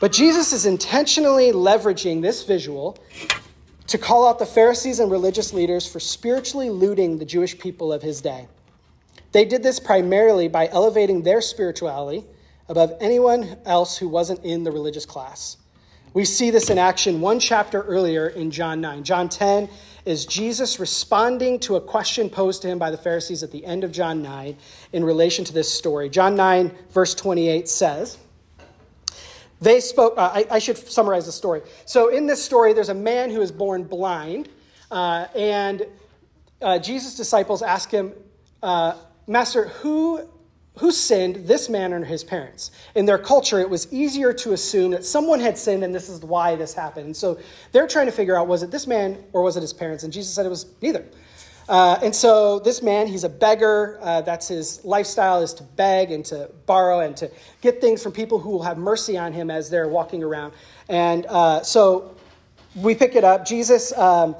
But 0.00 0.12
Jesus 0.12 0.52
is 0.52 0.64
intentionally 0.64 1.50
leveraging 1.50 2.22
this 2.22 2.44
visual 2.44 2.96
to 3.88 3.98
call 3.98 4.28
out 4.28 4.38
the 4.38 4.46
Pharisees 4.46 5.00
and 5.00 5.10
religious 5.10 5.52
leaders 5.52 5.90
for 5.90 5.98
spiritually 5.98 6.70
looting 6.70 7.18
the 7.18 7.24
Jewish 7.24 7.58
people 7.58 7.92
of 7.92 8.00
his 8.00 8.20
day. 8.20 8.46
They 9.32 9.44
did 9.44 9.64
this 9.64 9.80
primarily 9.80 10.46
by 10.46 10.68
elevating 10.68 11.22
their 11.22 11.40
spirituality 11.40 12.24
above 12.68 12.92
anyone 13.00 13.58
else 13.64 13.96
who 13.96 14.08
wasn't 14.08 14.44
in 14.44 14.64
the 14.64 14.70
religious 14.70 15.06
class. 15.06 15.56
We 16.14 16.24
see 16.24 16.50
this 16.50 16.70
in 16.70 16.78
action 16.78 17.20
one 17.20 17.38
chapter 17.38 17.82
earlier 17.82 18.28
in 18.28 18.50
John 18.50 18.80
9. 18.80 19.04
John 19.04 19.28
10 19.28 19.68
is 20.04 20.24
Jesus 20.24 20.80
responding 20.80 21.60
to 21.60 21.76
a 21.76 21.80
question 21.80 22.30
posed 22.30 22.62
to 22.62 22.68
him 22.68 22.78
by 22.78 22.90
the 22.90 22.96
Pharisees 22.96 23.42
at 23.42 23.52
the 23.52 23.64
end 23.64 23.84
of 23.84 23.92
John 23.92 24.22
9 24.22 24.56
in 24.92 25.04
relation 25.04 25.44
to 25.44 25.52
this 25.52 25.72
story. 25.72 26.08
John 26.08 26.34
9, 26.34 26.72
verse 26.90 27.14
28 27.14 27.68
says, 27.68 28.16
They 29.60 29.80
spoke, 29.80 30.14
uh, 30.16 30.30
I, 30.32 30.46
I, 30.50 30.58
should 30.58 30.78
summarize 30.78 31.26
the 31.26 31.32
story. 31.32 31.60
So, 31.84 32.08
in 32.08 32.26
this 32.26 32.42
story, 32.42 32.72
there's 32.72 32.88
a 32.88 32.94
man 32.94 33.30
who 33.30 33.42
is 33.42 33.52
born 33.52 33.84
blind, 33.84 34.48
uh, 34.90 35.26
and 35.36 35.86
uh, 36.62 36.78
Jesus' 36.78 37.14
disciples 37.14 37.60
ask 37.60 37.90
him, 37.90 38.14
uh, 38.62 38.94
Master, 39.26 39.68
who 39.68 40.26
who 40.78 40.90
sinned, 40.90 41.46
this 41.46 41.68
man 41.68 41.92
or 41.92 42.04
his 42.04 42.24
parents? 42.24 42.70
In 42.94 43.06
their 43.06 43.18
culture, 43.18 43.58
it 43.58 43.68
was 43.68 43.92
easier 43.92 44.32
to 44.34 44.52
assume 44.52 44.92
that 44.92 45.04
someone 45.04 45.40
had 45.40 45.58
sinned 45.58 45.84
and 45.84 45.94
this 45.94 46.08
is 46.08 46.20
why 46.20 46.56
this 46.56 46.74
happened. 46.74 47.16
So 47.16 47.38
they're 47.72 47.86
trying 47.86 48.06
to 48.06 48.12
figure 48.12 48.36
out 48.36 48.48
was 48.48 48.62
it 48.62 48.70
this 48.70 48.86
man 48.86 49.22
or 49.32 49.42
was 49.42 49.56
it 49.56 49.60
his 49.60 49.72
parents? 49.72 50.04
And 50.04 50.12
Jesus 50.12 50.32
said 50.32 50.46
it 50.46 50.50
was 50.50 50.66
neither. 50.80 51.04
Uh, 51.68 51.98
and 52.02 52.14
so 52.14 52.60
this 52.60 52.82
man, 52.82 53.06
he's 53.06 53.24
a 53.24 53.28
beggar. 53.28 53.98
Uh, 54.00 54.22
that's 54.22 54.48
his 54.48 54.82
lifestyle 54.84 55.42
is 55.42 55.52
to 55.54 55.62
beg 55.62 56.10
and 56.10 56.24
to 56.24 56.50
borrow 56.64 57.00
and 57.00 57.16
to 57.16 57.30
get 57.60 57.80
things 57.80 58.02
from 58.02 58.12
people 58.12 58.38
who 58.38 58.50
will 58.50 58.62
have 58.62 58.78
mercy 58.78 59.18
on 59.18 59.32
him 59.32 59.50
as 59.50 59.68
they're 59.68 59.88
walking 59.88 60.22
around. 60.22 60.54
And 60.88 61.26
uh, 61.26 61.62
so 61.62 62.16
we 62.74 62.94
pick 62.94 63.16
it 63.16 63.24
up. 63.24 63.44
Jesus 63.44 63.92
um, 63.98 64.34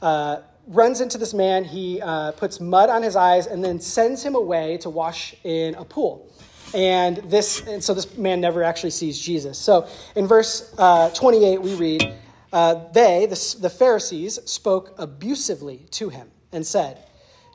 uh, 0.00 0.38
runs 0.70 1.00
into 1.00 1.18
this 1.18 1.34
man. 1.34 1.64
He 1.64 2.00
uh, 2.00 2.32
puts 2.32 2.60
mud 2.60 2.88
on 2.88 3.02
his 3.02 3.16
eyes 3.16 3.46
and 3.46 3.62
then 3.62 3.80
sends 3.80 4.22
him 4.22 4.34
away 4.34 4.78
to 4.78 4.90
wash 4.90 5.34
in 5.44 5.74
a 5.74 5.84
pool. 5.84 6.30
And 6.72 7.16
this, 7.28 7.66
and 7.66 7.82
so 7.82 7.92
this 7.92 8.16
man 8.16 8.40
never 8.40 8.62
actually 8.62 8.90
sees 8.90 9.20
Jesus. 9.20 9.58
So 9.58 9.88
in 10.14 10.28
verse 10.28 10.72
uh, 10.78 11.10
28, 11.10 11.60
we 11.60 11.74
read, 11.74 12.14
uh, 12.52 12.84
they, 12.92 13.26
the, 13.26 13.56
the 13.60 13.70
Pharisees, 13.70 14.38
spoke 14.44 14.94
abusively 14.96 15.86
to 15.92 16.08
him 16.08 16.30
and 16.52 16.64
said, 16.64 17.04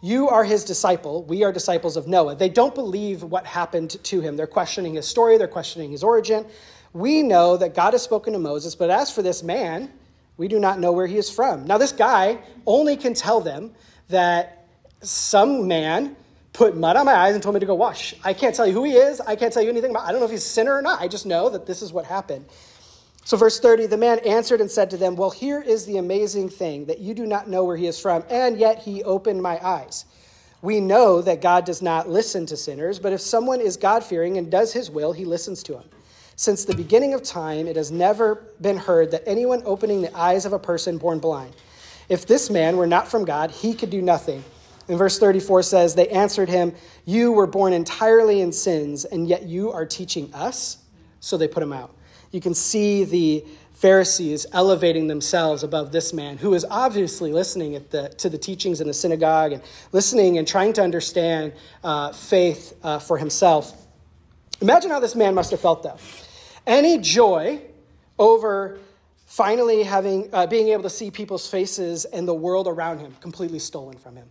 You 0.02 0.28
are 0.28 0.44
his 0.44 0.66
disciple. 0.66 1.24
We 1.24 1.44
are 1.44 1.54
disciples 1.54 1.96
of 1.96 2.08
Noah. 2.08 2.36
They 2.36 2.50
don't 2.50 2.76
believe 2.76 3.24
what 3.24 3.46
happened 3.46 3.92
to 4.04 4.20
him. 4.20 4.36
They're 4.36 4.48
questioning 4.48 4.96
his 4.96 5.08
story, 5.08 5.38
they're 5.38 5.48
questioning 5.48 5.92
his 5.92 6.04
origin. 6.04 6.46
We 6.92 7.24
know 7.24 7.58
that 7.58 7.76
God 7.76 7.94
has 7.94 8.04
spoken 8.04 8.34
to 8.34 8.40
Moses, 8.40 8.76
but 8.76 8.90
as 8.90 9.12
for 9.12 9.22
this 9.22 9.44
man, 9.44 9.92
we 10.38 10.48
do 10.48 10.60
not 10.60 10.80
know 10.80 10.92
where 10.92 11.08
he 11.08 11.18
is 11.18 11.30
from. 11.30 11.66
Now, 11.66 11.78
this 11.78 11.92
guy 11.92 12.40
only 12.66 12.98
can 12.98 13.14
tell 13.14 13.42
them 13.42 13.74
that 14.10 14.68
some 15.02 15.68
man 15.68 16.16
put 16.54 16.76
mud 16.76 16.96
on 16.96 17.06
my 17.06 17.14
eyes 17.14 17.34
and 17.34 17.44
told 17.44 17.54
me 17.54 17.60
to 17.60 17.66
go 17.66 17.76
wash. 17.76 18.16
I 18.24 18.34
can't 18.34 18.56
tell 18.56 18.66
you 18.66 18.74
who 18.74 18.84
he 18.84 18.94
is. 18.94 19.20
I 19.22 19.36
can't 19.36 19.54
tell 19.54 19.62
you 19.62 19.70
anything 19.70 19.92
about 19.92 20.04
I 20.04 20.12
don't 20.12 20.20
know 20.20 20.26
if 20.26 20.32
he's 20.32 20.46
a 20.46 20.50
sinner 20.50 20.74
or 20.74 20.82
not. 20.82 21.02
I 21.02 21.08
just 21.08 21.26
know 21.26 21.50
that 21.50 21.66
this 21.66 21.82
is 21.82 21.92
what 21.92 22.06
happened. 22.06 22.46
So, 23.26 23.38
verse 23.38 23.60
30 23.60 23.88
the 23.88 23.98
man 23.98 24.20
answered 24.20 24.62
and 24.62 24.70
said 24.70 24.90
to 24.92 24.98
them, 24.98 25.16
Well, 25.16 25.32
here 25.32 25.62
is 25.62 25.86
the 25.86 25.98
amazing 25.98 26.50
thing 26.50 26.86
that 26.86 27.00
you 27.00 27.14
do 27.14 27.26
not 27.26 27.50
know 27.50 27.64
where 27.64 27.78
he 27.78 27.88
is 27.88 28.00
from, 28.00 28.24
and 28.30 28.58
yet 28.58 28.80
he 28.80 29.04
opened 29.04 29.42
my 29.42 29.60
eyes. 29.66 30.06
We 30.62 30.80
know 30.80 31.22
that 31.22 31.42
God 31.42 31.66
does 31.66 31.82
not 31.82 32.10
listen 32.10 32.46
to 32.48 32.58
sinners, 32.58 33.00
but 33.00 33.14
if 33.14 33.22
someone 33.22 33.62
is 33.62 33.78
God 33.78 34.04
fearing 34.04 34.38
and 34.38 34.50
does 34.50 34.74
his 34.74 34.90
will, 34.90 35.12
he 35.12 35.26
listens 35.26 35.62
to 35.64 35.74
him. 35.74 35.90
Since 36.38 36.66
the 36.66 36.76
beginning 36.76 37.14
of 37.14 37.24
time, 37.24 37.68
it 37.68 37.78
has 37.78 37.92
never 37.92 38.44
been 38.60 38.78
heard 38.78 39.12
that 39.12 39.24
anyone 39.26 39.62
opening 39.66 40.02
the 40.02 40.16
eyes 40.16 40.46
of 40.46 40.52
a 40.52 40.60
person 40.60 40.98
born 40.98 41.20
blind. 41.20 41.56
If 42.10 42.28
this 42.28 42.50
man 42.50 42.78
were 42.78 42.88
not 42.88 43.08
from 43.08 43.26
God, 43.26 43.52
he 43.52 43.74
could 43.74 43.90
do 43.90 44.02
nothing. 44.02 44.44
And 44.88 44.98
verse 44.98 45.18
34 45.18 45.64
says, 45.64 45.96
They 45.96 46.10
answered 46.10 46.50
him, 46.50 46.76
You 47.06 47.32
were 47.32 47.48
born 47.48 47.74
entirely 47.74 48.42
in 48.42 48.52
sins, 48.52 49.06
and 49.06 49.28
yet 49.28 49.44
you 49.44 49.72
are 49.72 49.86
teaching 49.86 50.32
us? 50.34 50.78
So 51.22 51.38
they 51.38 51.48
put 51.48 51.64
him 51.64 51.74
out. 51.74 51.96
You 52.32 52.42
can 52.42 52.54
see 52.54 53.06
the 53.06 53.46
Pharisees 53.72 54.46
elevating 54.52 55.08
themselves 55.08 55.64
above 55.64 55.92
this 55.92 56.14
man 56.14 56.38
who 56.38 56.54
is 56.54 56.66
obviously 56.70 57.32
listening 57.32 57.74
the, 57.90 58.10
to 58.18 58.30
the 58.30 58.38
teachings 58.38 58.82
in 58.82 58.88
the 58.88 58.94
synagogue 58.94 59.54
and 59.54 59.62
listening 59.92 60.38
and 60.38 60.48
trying 60.48 60.74
to 60.74 60.84
understand 60.84 61.54
uh, 61.84 62.12
faith 62.12 62.78
uh, 62.84 63.00
for 63.00 63.18
himself. 63.18 63.86
Imagine 64.62 64.92
how 64.92 65.00
this 65.00 65.16
man 65.16 65.34
must 65.34 65.52
have 65.52 65.60
felt, 65.60 65.84
though. 65.84 65.98
Any 66.68 66.98
joy 66.98 67.62
over 68.18 68.80
finally 69.26 69.84
having, 69.84 70.30
uh, 70.34 70.48
being 70.48 70.70
able 70.70 70.84
to 70.84 70.90
see 70.90 71.12
people's 71.12 71.48
faces 71.48 72.06
and 72.06 72.28
the 72.28 72.34
world 72.34 72.68
around 72.68 73.00
him 73.00 73.16
completely 73.20 73.60
stolen 73.60 73.98
from 73.98 74.16
him. 74.16 74.30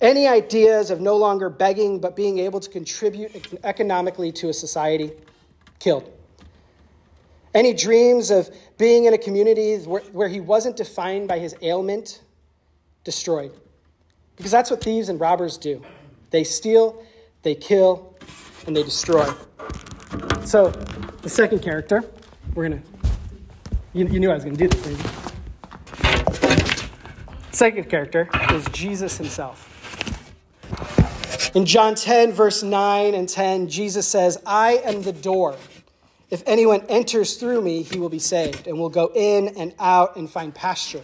Any 0.00 0.26
ideas 0.26 0.90
of 0.90 1.00
no 1.00 1.16
longer 1.16 1.48
begging 1.48 2.00
but 2.00 2.16
being 2.16 2.38
able 2.38 2.60
to 2.60 2.68
contribute 2.68 3.54
economically 3.64 4.30
to 4.32 4.48
a 4.48 4.52
society 4.52 5.12
killed. 5.78 6.12
Any 7.54 7.72
dreams 7.72 8.30
of 8.30 8.50
being 8.76 9.06
in 9.06 9.14
a 9.14 9.18
community 9.18 9.78
where, 9.78 10.02
where 10.12 10.28
he 10.28 10.40
wasn't 10.40 10.76
defined 10.76 11.28
by 11.28 11.38
his 11.38 11.54
ailment 11.62 12.20
destroyed. 13.04 13.52
Because 14.36 14.52
that's 14.52 14.70
what 14.70 14.82
thieves 14.82 15.08
and 15.08 15.18
robbers 15.18 15.56
do 15.56 15.82
they 16.30 16.44
steal, 16.44 17.02
they 17.42 17.54
kill, 17.54 18.14
and 18.66 18.76
they 18.76 18.82
destroy. 18.82 19.32
So, 20.44 20.72
the 21.26 21.30
second 21.30 21.58
character, 21.58 22.04
we're 22.54 22.68
going 22.68 22.80
to, 22.80 22.88
you, 23.94 24.06
you 24.06 24.20
knew 24.20 24.30
I 24.30 24.34
was 24.34 24.44
going 24.44 24.56
to 24.56 24.68
do 24.68 24.78
this. 24.78 25.02
Second 27.50 27.90
character 27.90 28.28
is 28.52 28.64
Jesus 28.66 29.18
himself. 29.18 29.72
In 31.56 31.66
John 31.66 31.96
10, 31.96 32.30
verse 32.30 32.62
9 32.62 33.14
and 33.14 33.28
10, 33.28 33.68
Jesus 33.68 34.06
says, 34.06 34.40
I 34.46 34.74
am 34.84 35.02
the 35.02 35.12
door. 35.12 35.56
If 36.30 36.44
anyone 36.46 36.82
enters 36.88 37.34
through 37.34 37.60
me, 37.60 37.82
he 37.82 37.98
will 37.98 38.08
be 38.08 38.20
saved 38.20 38.68
and 38.68 38.78
will 38.78 38.88
go 38.88 39.10
in 39.12 39.48
and 39.56 39.74
out 39.80 40.14
and 40.14 40.30
find 40.30 40.54
pasture. 40.54 41.02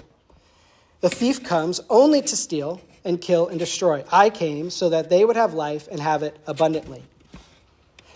The 1.00 1.10
thief 1.10 1.42
comes 1.42 1.80
only 1.90 2.22
to 2.22 2.36
steal 2.36 2.80
and 3.04 3.20
kill 3.20 3.48
and 3.48 3.58
destroy. 3.58 4.04
I 4.12 4.30
came 4.30 4.70
so 4.70 4.88
that 4.90 5.10
they 5.10 5.24
would 5.24 5.34
have 5.34 5.54
life 5.54 5.88
and 5.90 5.98
have 5.98 6.22
it 6.22 6.38
abundantly. 6.46 7.02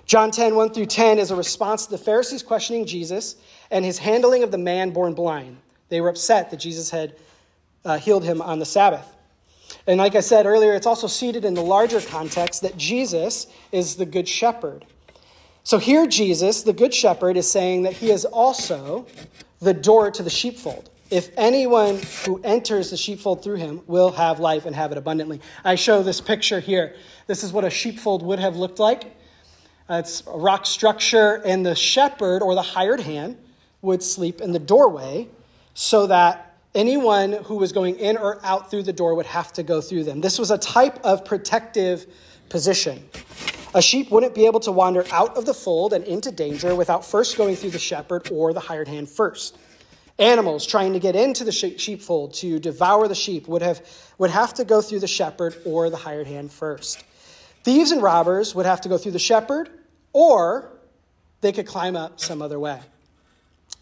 John 0.07 0.31
10, 0.31 0.55
1 0.55 0.73
through 0.73 0.87
10 0.87 1.19
is 1.19 1.33
a 1.33 1.37
response 1.37 1.87
to 1.87 1.91
the 1.91 1.99
Pharisees 1.99 2.45
questioning 2.45 2.87
Jesus 2.87 3.35
and 3.73 3.85
his 3.85 3.99
handling 3.99 4.45
of 4.45 4.53
the 4.53 4.59
man 4.59 4.91
born 4.91 5.15
blind. 5.15 5.57
They 5.89 6.01
were 6.01 6.09
upset 6.09 6.51
that 6.53 6.59
Jesus 6.59 6.91
had 6.91 7.17
uh, 7.85 7.99
healed 7.99 8.25
him 8.25 8.41
on 8.41 8.61
the 8.61 8.65
Sabbath. 8.65 9.05
And 9.89 9.99
like 9.99 10.15
I 10.15 10.21
said 10.21 10.47
earlier, 10.47 10.75
it's 10.75 10.87
also 10.87 11.09
seated 11.09 11.45
in 11.45 11.55
the 11.55 11.63
larger 11.63 12.01
context 12.01 12.63
that 12.63 12.77
Jesus 12.77 13.49
is 13.73 13.97
the 13.97 14.07
good 14.07 14.29
shepherd. 14.29 14.85
So 15.65 15.79
here, 15.79 16.07
Jesus, 16.07 16.63
the 16.63 16.73
good 16.73 16.95
shepherd, 16.95 17.37
is 17.37 17.51
saying 17.51 17.83
that 17.83 17.95
he 17.95 18.13
is 18.13 18.25
also 18.25 19.07
the 19.59 19.75
door 19.75 20.13
to 20.13 20.23
the 20.23 20.31
sheepfold. 20.31 20.89
If 21.11 21.31
anyone 21.37 22.01
who 22.25 22.41
enters 22.45 22.91
the 22.91 22.97
sheepfold 22.97 23.43
through 23.43 23.57
him 23.57 23.83
will 23.89 24.13
have 24.13 24.39
life 24.39 24.67
and 24.67 24.77
have 24.77 24.93
it 24.93 24.99
abundantly. 24.99 25.41
I 25.65 25.75
show 25.75 26.05
this 26.05 26.21
picture 26.21 26.61
here. 26.61 26.95
This 27.27 27.43
is 27.43 27.53
what 27.53 27.65
a 27.65 27.71
sheepfold 27.71 28.23
would 28.23 28.39
have 28.39 28.55
looked 28.55 28.79
like. 28.79 29.17
Uh, 29.89 29.95
it's 30.05 30.25
a 30.27 30.37
rock 30.37 30.67
structure, 30.67 31.41
and 31.45 31.65
the 31.65 31.75
shepherd 31.75 32.43
or 32.43 32.57
the 32.57 32.63
hired 32.63 32.99
hand 32.99 33.37
would 33.83 34.03
sleep 34.03 34.41
in 34.41 34.51
the 34.51 34.59
doorway 34.59 35.29
so 35.75 36.09
that 36.09 36.57
anyone 36.75 37.33
who 37.33 37.57
was 37.57 37.71
going 37.71 37.97
in 37.99 38.17
or 38.17 38.45
out 38.45 38.69
through 38.69 38.83
the 38.83 38.93
door 38.93 39.15
would 39.15 39.27
have 39.27 39.53
to 39.53 39.63
go 39.63 39.81
through 39.81 40.03
them. 40.03 40.21
This 40.21 40.39
was 40.39 40.51
a 40.51 40.59
type 40.59 40.99
of 41.05 41.25
protective 41.25 42.07
position. 42.49 43.09
A 43.75 43.83
sheep 43.83 44.11
wouldn't 44.11 44.35
be 44.35 44.47
able 44.47 44.61
to 44.61 44.73
wander 44.73 45.05
out 45.13 45.37
of 45.37 45.47
the 45.47 45.55
fold 45.55 45.93
and 45.93 46.05
into 46.05 46.33
danger 46.33 46.75
without 46.75 47.05
first 47.05 47.37
going 47.37 47.55
through 47.55 47.71
the 47.71 47.79
shepherd 47.79 48.29
or 48.33 48.53
the 48.53 48.61
hired 48.61 48.89
hand 48.89 49.09
first. 49.09 49.57
Animals 50.19 50.67
trying 50.67 50.95
to 50.95 50.99
get 50.99 51.15
into 51.15 51.45
the 51.45 51.53
sheepfold 51.53 52.35
to 52.35 52.59
devour 52.59 53.07
the 53.07 53.15
sheep 53.15 53.47
would 53.47 53.63
have, 53.63 53.87
would 54.19 54.31
have 54.31 54.55
to 54.55 54.65
go 54.65 54.81
through 54.81 55.01
the 55.01 55.07
shepherd 55.07 55.55
or 55.65 55.91
the 55.91 55.97
hired 55.97 56.27
hand 56.27 56.51
first. 56.51 57.05
Thieves 57.67 57.91
and 57.91 58.01
robbers 58.01 58.55
would 58.55 58.65
have 58.65 58.83
to 58.83 58.89
go 58.89 58.97
through 58.97 59.11
the 59.11 59.19
shepherd, 59.19 59.69
or 60.13 60.71
they 61.41 61.51
could 61.51 61.67
climb 61.67 61.97
up 61.97 62.21
some 62.21 62.41
other 62.41 62.61
way. 62.61 62.79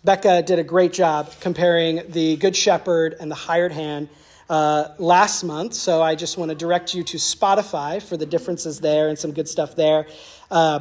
Becca 0.03 0.41
did 0.41 0.59
a 0.59 0.63
great 0.63 0.95
job 0.95 1.31
comparing 1.41 2.01
the 2.09 2.37
Good 2.37 2.57
Shepherd 2.57 3.15
and 3.21 3.31
the 3.31 3.35
hired 3.35 3.73
hand 3.73 4.09
uh, 4.49 4.89
last 4.97 5.45
month, 5.45 5.75
so 5.75 6.01
I 6.01 6.15
just 6.15 6.39
want 6.39 6.49
to 6.49 6.55
direct 6.55 6.95
you 6.95 7.05
to 7.05 7.19
Spotify 7.19 8.03
for 8.03 8.17
the 8.17 8.25
differences 8.25 8.81
there 8.81 9.11
and 9.11 9.19
some 9.19 9.33
good 9.33 9.51
stuff 9.51 9.77
there. 9.77 10.07
Uh, 10.51 10.81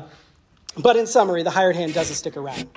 but 0.77 0.95
in 0.95 1.05
summary, 1.05 1.43
the 1.43 1.51
hired 1.51 1.75
hand 1.75 1.93
doesn't 1.93 2.15
stick 2.15 2.37
around. 2.37 2.69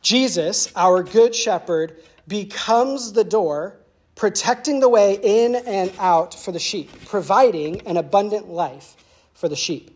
Jesus, 0.00 0.72
our 0.74 1.02
Good 1.02 1.34
Shepherd, 1.34 2.02
becomes 2.28 3.12
the 3.12 3.24
door 3.24 3.76
protecting 4.14 4.80
the 4.80 4.88
way 4.88 5.18
in 5.22 5.54
and 5.54 5.92
out 5.98 6.32
for 6.32 6.50
the 6.50 6.58
sheep, 6.58 6.90
providing 7.04 7.86
an 7.86 7.98
abundant 7.98 8.48
life 8.48 8.94
for 9.38 9.48
the 9.48 9.56
sheep. 9.56 9.90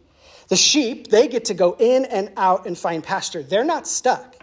The 0.48 0.56
sheep, 0.56 1.08
they 1.08 1.28
get 1.28 1.46
to 1.46 1.54
go 1.54 1.76
in 1.78 2.04
and 2.04 2.30
out 2.36 2.66
and 2.66 2.78
find 2.78 3.02
pasture. 3.02 3.42
They're 3.42 3.64
not 3.64 3.86
stuck. 3.86 4.36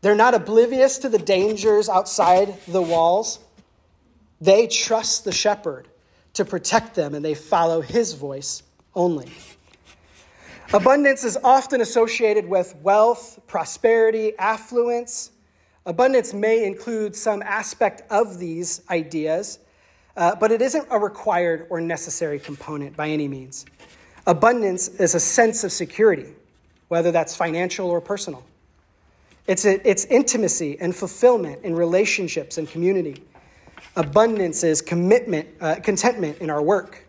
They're 0.00 0.14
not 0.14 0.34
oblivious 0.34 0.98
to 0.98 1.08
the 1.08 1.18
dangers 1.18 1.88
outside 1.88 2.54
the 2.66 2.82
walls. 2.82 3.38
They 4.40 4.66
trust 4.66 5.24
the 5.24 5.32
shepherd 5.32 5.88
to 6.34 6.44
protect 6.44 6.94
them 6.94 7.14
and 7.14 7.24
they 7.24 7.34
follow 7.34 7.80
his 7.80 8.14
voice 8.14 8.62
only. 8.94 9.30
Abundance 10.72 11.24
is 11.24 11.36
often 11.44 11.80
associated 11.80 12.48
with 12.48 12.74
wealth, 12.76 13.40
prosperity, 13.46 14.36
affluence. 14.38 15.32
Abundance 15.84 16.32
may 16.32 16.64
include 16.64 17.14
some 17.14 17.42
aspect 17.42 18.02
of 18.10 18.38
these 18.38 18.80
ideas, 18.88 19.58
uh, 20.16 20.34
but 20.36 20.52
it 20.52 20.62
isn't 20.62 20.86
a 20.90 20.98
required 20.98 21.66
or 21.70 21.80
necessary 21.80 22.38
component 22.38 22.96
by 22.96 23.08
any 23.08 23.28
means. 23.28 23.66
Abundance 24.26 24.88
is 24.88 25.14
a 25.14 25.20
sense 25.20 25.64
of 25.64 25.72
security, 25.72 26.26
whether 26.88 27.10
that's 27.10 27.34
financial 27.34 27.88
or 27.88 28.00
personal. 28.00 28.44
It's, 29.46 29.64
a, 29.64 29.88
it's 29.88 30.04
intimacy 30.06 30.76
and 30.80 30.94
fulfillment 30.94 31.64
in 31.64 31.74
relationships 31.74 32.58
and 32.58 32.68
community. 32.68 33.22
Abundance 33.96 34.62
is 34.62 34.82
commitment, 34.82 35.48
uh, 35.60 35.76
contentment 35.82 36.38
in 36.38 36.50
our 36.50 36.62
work. 36.62 37.04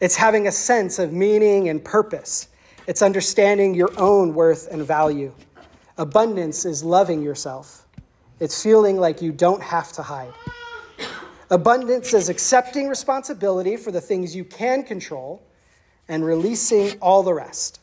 It's 0.00 0.16
having 0.16 0.46
a 0.46 0.52
sense 0.52 0.98
of 0.98 1.12
meaning 1.12 1.68
and 1.68 1.84
purpose. 1.84 2.48
It's 2.86 3.02
understanding 3.02 3.74
your 3.74 3.90
own 3.98 4.34
worth 4.34 4.68
and 4.70 4.82
value. 4.86 5.32
Abundance 5.98 6.64
is 6.64 6.82
loving 6.82 7.22
yourself. 7.22 7.86
It's 8.40 8.62
feeling 8.62 8.98
like 8.98 9.22
you 9.22 9.32
don't 9.32 9.62
have 9.62 9.92
to 9.92 10.02
hide. 10.02 10.32
Abundance 11.50 12.14
is 12.14 12.28
accepting 12.28 12.88
responsibility 12.88 13.76
for 13.76 13.90
the 13.90 14.00
things 14.00 14.34
you 14.34 14.44
can 14.44 14.82
control 14.82 15.42
and 16.08 16.24
releasing 16.24 16.98
all 17.00 17.22
the 17.22 17.34
rest. 17.34 17.80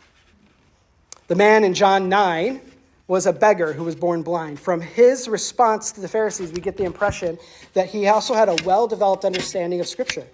The 1.27 1.35
man 1.35 1.63
in 1.63 1.73
John 1.73 2.09
9 2.09 2.61
was 3.07 3.25
a 3.25 3.33
beggar 3.33 3.73
who 3.73 3.83
was 3.83 3.95
born 3.95 4.21
blind. 4.21 4.59
From 4.59 4.79
his 4.79 5.27
response 5.27 5.91
to 5.93 6.01
the 6.01 6.07
Pharisees, 6.07 6.51
we 6.51 6.61
get 6.61 6.77
the 6.77 6.83
impression 6.83 7.37
that 7.73 7.89
he 7.89 8.07
also 8.07 8.33
had 8.33 8.47
a 8.49 8.55
well 8.63 8.87
developed 8.87 9.25
understanding 9.25 9.79
of 9.79 9.87
Scripture. 9.87 10.27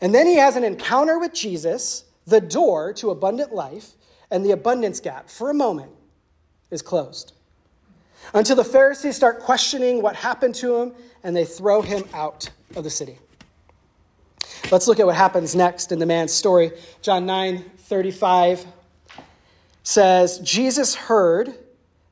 And 0.00 0.14
then 0.14 0.26
he 0.26 0.36
has 0.36 0.56
an 0.56 0.64
encounter 0.64 1.18
with 1.18 1.34
Jesus, 1.34 2.04
the 2.26 2.40
door 2.40 2.92
to 2.94 3.10
abundant 3.10 3.52
life, 3.52 3.92
and 4.30 4.44
the 4.44 4.52
abundance 4.52 5.00
gap, 5.00 5.28
for 5.28 5.50
a 5.50 5.54
moment, 5.54 5.90
is 6.70 6.82
closed. 6.82 7.32
Until 8.34 8.56
the 8.56 8.64
Pharisees 8.64 9.16
start 9.16 9.40
questioning 9.40 10.02
what 10.02 10.14
happened 10.14 10.54
to 10.56 10.76
him 10.76 10.92
and 11.22 11.34
they 11.34 11.44
throw 11.44 11.82
him 11.82 12.04
out 12.12 12.50
of 12.76 12.84
the 12.84 12.90
city. 12.90 13.18
Let's 14.70 14.86
look 14.86 15.00
at 15.00 15.06
what 15.06 15.16
happens 15.16 15.54
next 15.54 15.92
in 15.92 15.98
the 15.98 16.04
man's 16.04 16.32
story. 16.32 16.72
John 17.00 17.24
9 17.24 17.64
35 17.78 18.66
says, 19.82 20.38
Jesus 20.40 20.94
heard 20.94 21.54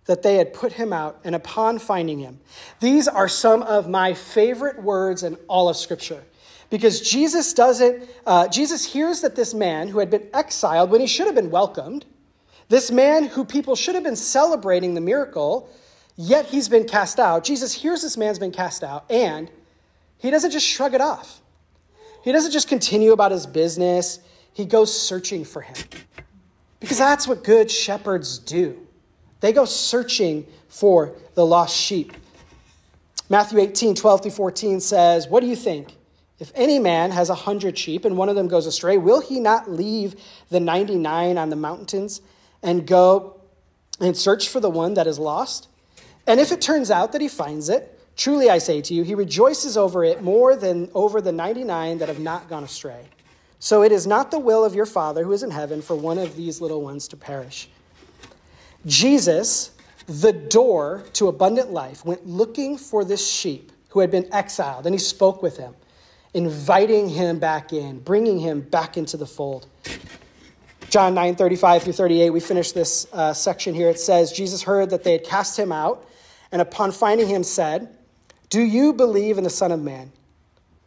that 0.07 0.23
they 0.23 0.37
had 0.37 0.55
put 0.55 0.73
him 0.73 0.91
out, 0.91 1.21
and 1.23 1.35
upon 1.35 1.79
finding 1.79 2.19
him, 2.19 2.41
these 2.81 3.09
are 3.09 3.29
some 3.29 3.63
of 3.63 3.91
my 3.91 4.15
favorite 4.15 4.83
words 4.83 5.23
in 5.23 5.37
all 5.49 5.69
of 5.69 5.77
Scripture. 5.77 6.25
Because 6.71 7.03
Jesus 7.03 7.53
doesn't, 7.53 8.09
uh, 8.27 8.49
Jesus 8.49 8.91
hears 8.91 9.21
that 9.21 9.37
this 9.37 9.53
man 9.53 9.89
who 9.89 9.99
had 9.99 10.09
been 10.09 10.27
exiled 10.33 10.91
when 10.91 11.03
he 11.03 11.07
should 11.07 11.27
have 11.27 11.35
been 11.35 11.51
welcomed, 11.51 12.07
this 12.71 12.91
man 12.91 13.25
who 13.25 13.45
people 13.45 13.77
should 13.77 13.95
have 13.95 14.05
been 14.05 14.17
celebrating 14.17 14.95
the 14.95 15.03
miracle, 15.03 15.69
yet 16.17 16.47
he's 16.47 16.71
been 16.71 16.89
cast 16.89 17.21
out. 17.21 17.45
Jesus 17.45 17.75
hears 17.75 18.01
this 18.01 18.17
man's 18.17 18.39
been 18.39 18.51
cast 18.51 18.83
out, 18.83 19.05
and 19.11 19.51
he 20.17 20.31
doesn't 20.31 20.53
just 20.53 20.67
shrug 20.67 20.95
it 20.95 21.03
off. 21.03 21.43
He 22.27 22.33
doesn't 22.33 22.51
just 22.51 22.67
continue 22.67 23.13
about 23.13 23.31
his 23.31 23.47
business, 23.47 24.19
he 24.53 24.65
goes 24.65 24.93
searching 24.93 25.45
for 25.45 25.63
him. 25.63 25.77
Because 26.81 26.99
that's 26.99 27.29
what 27.29 27.45
good 27.45 27.71
shepherds 27.71 28.41
do. 28.41 28.85
They 29.39 29.53
go 29.53 29.65
searching 29.65 30.45
for 30.67 31.13
the 31.35 31.47
lost 31.47 31.77
sheep. 31.77 32.13
Matthew 33.29 33.61
18, 33.61 33.95
12 33.95 34.23
through 34.23 34.31
14 34.33 34.81
says, 34.81 35.29
What 35.29 35.39
do 35.39 35.47
you 35.47 35.55
think? 35.55 35.95
If 36.41 36.51
any 36.57 36.81
man 36.81 37.13
has 37.13 37.31
a 37.31 37.35
hundred 37.37 37.79
sheep 37.79 38.05
and 38.05 38.17
one 38.17 38.29
of 38.29 38.35
them 38.35 38.49
goes 38.49 38.67
astray, 38.67 38.99
will 38.99 39.21
he 39.21 39.39
not 39.39 39.71
leave 39.71 40.17
the 40.51 40.59
99 40.59 41.39
on 41.39 41.49
the 41.49 41.55
mountains 41.55 42.23
and 42.61 42.89
go 42.89 43.41
and 44.01 44.17
search 44.17 44.49
for 44.49 44.59
the 44.59 44.69
one 44.69 44.95
that 44.95 45.07
is 45.07 45.21
lost? 45.21 45.69
And 46.27 46.41
if 46.41 46.51
it 46.51 46.61
turns 46.61 46.91
out 46.91 47.13
that 47.13 47.21
he 47.21 47.29
finds 47.29 47.69
it, 47.69 47.96
Truly 48.17 48.49
I 48.49 48.59
say 48.59 48.81
to 48.81 48.95
you, 48.95 49.03
he 49.03 49.15
rejoices 49.15 49.77
over 49.77 50.03
it 50.03 50.23
more 50.23 50.57
than 50.57 50.91
over 50.95 51.21
the 51.21 51.33
99 51.33 51.99
that 51.99 52.09
have 52.09 52.19
not 52.19 52.49
gone 52.49 52.65
astray. 52.65 53.05
So 53.59 53.83
it 53.83 53.93
is 53.93 54.07
not 54.07 54.31
the 54.31 54.39
will 54.39 54.65
of 54.65 54.75
your 54.75 54.87
Father 54.87 55.25
who 55.25 55.33
is 55.33 55.43
in 55.43 55.51
heaven 55.51 55.83
for 55.83 55.95
one 55.95 56.19
of 56.19 56.37
these 56.37 56.61
little 56.61 56.83
ones 56.83 57.09
to 57.09 57.17
perish. 57.17 57.69
Jesus, 58.87 59.71
the 60.07 60.33
door 60.33 61.05
to 61.15 61.29
abundant 61.29 61.73
life, 61.73 62.05
went 62.05 62.27
looking 62.27 62.79
for 62.79 63.05
this 63.05 63.29
sheep 63.29 63.73
who 63.89 64.01
had 64.01 64.11
been 64.11 64.33
exiled, 64.33 64.87
and 64.87 64.95
he 64.95 64.99
spoke 64.99 65.43
with 65.43 65.57
him, 65.57 65.75
inviting 66.35 67.09
him 67.09 67.39
back 67.39 67.73
in, 67.73 67.99
bringing 67.99 68.39
him 68.39 68.61
back 68.61 68.97
into 68.97 69.17
the 69.17 69.27
fold. 69.27 69.67
John 70.89 71.15
9 71.15 71.35
35 71.35 71.83
through 71.83 71.93
38, 71.95 72.31
we 72.31 72.41
finish 72.41 72.73
this 72.73 73.07
uh, 73.13 73.33
section 73.33 73.75
here. 73.75 73.89
It 73.89 73.99
says, 73.99 74.33
Jesus 74.33 74.63
heard 74.63 74.91
that 74.91 75.03
they 75.03 75.13
had 75.13 75.25
cast 75.25 75.59
him 75.59 75.73
out, 75.73 76.07
and 76.53 76.63
upon 76.63 76.93
finding 76.93 77.27
him, 77.27 77.43
said, 77.43 77.96
do 78.49 78.61
you 78.61 78.93
believe 78.93 79.39
in 79.39 79.45
the 79.45 79.51
Son 79.51 79.73
of 79.73 79.83
Man? 79.83 80.13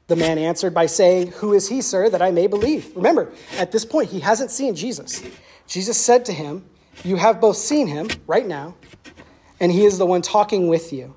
The 0.08 0.16
man 0.16 0.38
answered 0.40 0.74
by 0.74 0.88
saying, 0.88 1.34
Who 1.34 1.54
is 1.54 1.70
he, 1.70 1.82
sir, 1.82 2.10
that 2.10 2.22
I 2.22 2.32
may 2.32 2.48
believe? 2.48 2.92
Remember, 2.96 3.32
at 3.58 3.72
this 3.72 3.86
point, 3.86 4.10
he 4.10 4.20
hasn't 4.20 4.50
seen 4.50 4.76
Jesus. 4.76 5.24
Jesus 5.68 5.98
said 5.98 6.26
to 6.26 6.34
him, 6.34 6.66
You 7.04 7.16
have 7.18 7.40
both 7.40 7.58
seen 7.58 7.88
him 7.88 8.10
right 8.26 8.48
now, 8.48 8.76
and 9.60 9.72
he 9.72 9.86
is 9.86 9.98
the 9.98 10.06
one 10.06 10.24
talking 10.24 10.68
with 10.68 10.92
you. 10.92 11.14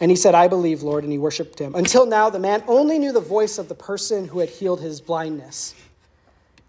And 0.00 0.10
he 0.10 0.16
said, 0.16 0.34
I 0.34 0.48
believe, 0.48 0.82
Lord, 0.82 1.04
and 1.04 1.12
he 1.12 1.18
worshiped 1.18 1.58
him. 1.58 1.74
Until 1.74 2.06
now, 2.06 2.28
the 2.28 2.38
man 2.40 2.62
only 2.66 2.98
knew 2.98 3.12
the 3.12 3.20
voice 3.20 3.56
of 3.56 3.68
the 3.68 3.74
person 3.74 4.26
who 4.28 4.40
had 4.40 4.50
healed 4.50 4.80
his 4.80 5.00
blindness. 5.00 5.74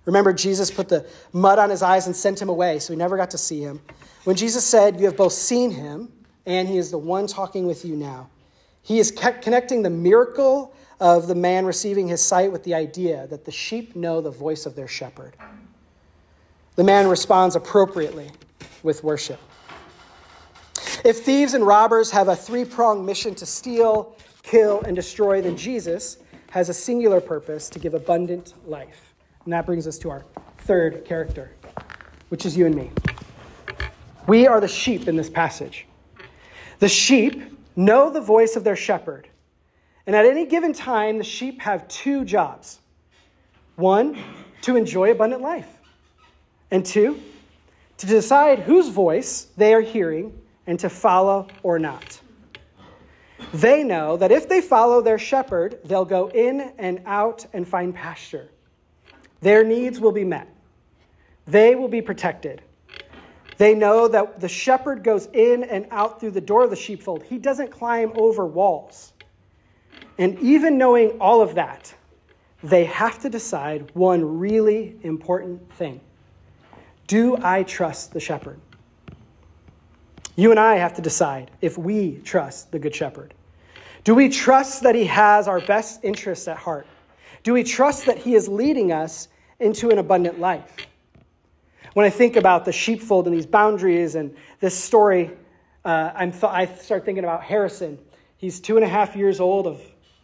Remember, 0.05 0.31
Jesus 0.31 0.71
put 0.71 0.87
the 0.87 1.05
mud 1.33 1.59
on 1.59 1.69
his 1.69 1.81
eyes 1.81 2.05
and 2.05 2.15
sent 2.15 2.41
him 2.41 2.47
away, 2.47 2.79
so 2.79 2.93
he 2.93 2.97
never 2.97 3.17
got 3.17 3.31
to 3.31 3.37
see 3.37 3.59
him. 3.59 3.81
When 4.23 4.35
Jesus 4.35 4.65
said, 4.65 4.99
You 4.99 5.07
have 5.07 5.17
both 5.17 5.33
seen 5.33 5.71
him, 5.71 6.11
and 6.45 6.67
he 6.67 6.77
is 6.77 6.91
the 6.91 6.97
one 6.97 7.27
talking 7.27 7.65
with 7.65 7.83
you 7.83 7.95
now. 7.95 8.29
He 8.87 8.99
is 8.99 9.11
connecting 9.11 9.81
the 9.81 9.89
miracle 9.89 10.73
of 11.01 11.27
the 11.27 11.35
man 11.35 11.65
receiving 11.65 12.07
his 12.07 12.21
sight 12.21 12.53
with 12.53 12.63
the 12.63 12.73
idea 12.73 13.27
that 13.27 13.43
the 13.43 13.51
sheep 13.51 13.97
know 13.97 14.21
the 14.21 14.31
voice 14.31 14.65
of 14.65 14.77
their 14.77 14.87
shepherd. 14.87 15.35
The 16.77 16.85
man 16.85 17.09
responds 17.09 17.57
appropriately 17.57 18.31
with 18.83 19.03
worship. 19.03 19.41
If 21.03 21.25
thieves 21.25 21.53
and 21.53 21.67
robbers 21.67 22.11
have 22.11 22.29
a 22.29 22.35
three 22.35 22.63
pronged 22.63 23.05
mission 23.05 23.35
to 23.35 23.45
steal, 23.45 24.15
kill, 24.41 24.81
and 24.83 24.95
destroy, 24.95 25.41
then 25.41 25.57
Jesus 25.57 26.19
has 26.51 26.69
a 26.69 26.73
singular 26.73 27.19
purpose 27.19 27.69
to 27.71 27.79
give 27.79 27.93
abundant 27.93 28.53
life. 28.65 29.13
And 29.43 29.51
that 29.51 29.65
brings 29.65 29.85
us 29.85 29.97
to 29.97 30.09
our 30.11 30.23
third 30.59 31.03
character, 31.03 31.51
which 32.29 32.45
is 32.45 32.55
you 32.55 32.65
and 32.65 32.73
me. 32.73 32.91
We 34.27 34.47
are 34.47 34.61
the 34.61 34.69
sheep 34.69 35.09
in 35.09 35.17
this 35.17 35.29
passage. 35.29 35.85
The 36.79 36.87
sheep 36.87 37.56
know 37.77 38.09
the 38.09 38.19
voice 38.19 38.57
of 38.57 38.65
their 38.65 38.75
shepherd. 38.75 39.29
And 40.05 40.15
at 40.15 40.25
any 40.25 40.45
given 40.45 40.73
time, 40.73 41.17
the 41.17 41.23
sheep 41.23 41.61
have 41.61 41.87
two 41.87 42.25
jobs 42.25 42.79
one, 43.75 44.17
to 44.63 44.75
enjoy 44.75 45.11
abundant 45.11 45.41
life, 45.41 45.69
and 46.71 46.83
two, 46.83 47.21
to 47.97 48.07
decide 48.07 48.59
whose 48.59 48.89
voice 48.89 49.47
they 49.55 49.71
are 49.73 49.81
hearing 49.81 50.33
and 50.65 50.79
to 50.79 50.89
follow 50.89 51.47
or 51.61 51.77
not. 51.77 52.19
They 53.53 53.83
know 53.83 54.17
that 54.17 54.31
if 54.31 54.49
they 54.49 54.61
follow 54.61 55.01
their 55.01 55.19
shepherd, 55.19 55.79
they'll 55.85 56.05
go 56.05 56.29
in 56.29 56.73
and 56.79 57.01
out 57.05 57.45
and 57.53 57.67
find 57.67 57.93
pasture. 57.93 58.49
Their 59.41 59.63
needs 59.63 59.99
will 59.99 60.11
be 60.11 60.23
met. 60.23 60.49
They 61.45 61.75
will 61.75 61.87
be 61.87 62.01
protected. 62.01 62.63
They 63.57 63.73
know 63.73 64.07
that 64.07 64.39
the 64.39 64.47
shepherd 64.47 65.03
goes 65.03 65.27
in 65.33 65.63
and 65.63 65.87
out 65.89 66.19
through 66.19 66.31
the 66.31 66.41
door 66.41 66.63
of 66.63 66.69
the 66.69 66.75
sheepfold. 66.75 67.23
He 67.23 67.37
doesn't 67.37 67.71
climb 67.71 68.11
over 68.15 68.45
walls. 68.45 69.13
And 70.17 70.37
even 70.39 70.77
knowing 70.77 71.19
all 71.19 71.41
of 71.41 71.55
that, 71.55 71.93
they 72.63 72.85
have 72.85 73.19
to 73.19 73.29
decide 73.29 73.91
one 73.93 74.39
really 74.39 74.95
important 75.03 75.71
thing 75.73 75.99
Do 77.07 77.37
I 77.41 77.63
trust 77.63 78.13
the 78.13 78.19
shepherd? 78.19 78.59
You 80.35 80.51
and 80.51 80.59
I 80.59 80.75
have 80.75 80.93
to 80.95 81.01
decide 81.01 81.49
if 81.61 81.79
we 81.79 82.19
trust 82.23 82.71
the 82.71 82.77
Good 82.77 82.93
Shepherd. 82.93 83.33
Do 84.03 84.13
we 84.13 84.29
trust 84.29 84.83
that 84.83 84.93
He 84.93 85.05
has 85.05 85.47
our 85.47 85.59
best 85.59 86.03
interests 86.03 86.47
at 86.47 86.57
heart? 86.57 86.85
Do 87.41 87.53
we 87.53 87.63
trust 87.63 88.05
that 88.05 88.19
He 88.19 88.35
is 88.35 88.47
leading 88.47 88.91
us 88.91 89.29
into 89.59 89.89
an 89.89 89.97
abundant 89.97 90.39
life? 90.39 90.87
When 91.97 92.05
I 92.05 92.11
think 92.11 92.35
about 92.35 92.63
the 92.63 92.71
sheepfold 92.71 93.25
and 93.25 93.35
these 93.35 93.47
boundaries 93.47 94.13
and 94.13 94.35
this 94.59 94.75
story, 94.77 95.31
uh, 95.83 96.25
th- 96.25 96.43
i 96.43 96.67
start 96.67 97.05
thinking 97.05 97.23
about 97.23 97.41
Harrison. 97.41 97.97
He's 98.37 98.59
two 98.59 98.75
and 98.75 98.85
a 98.85 98.87
half 98.87 99.15
years 99.15 99.39
old 99.39 99.65
of 99.65 99.81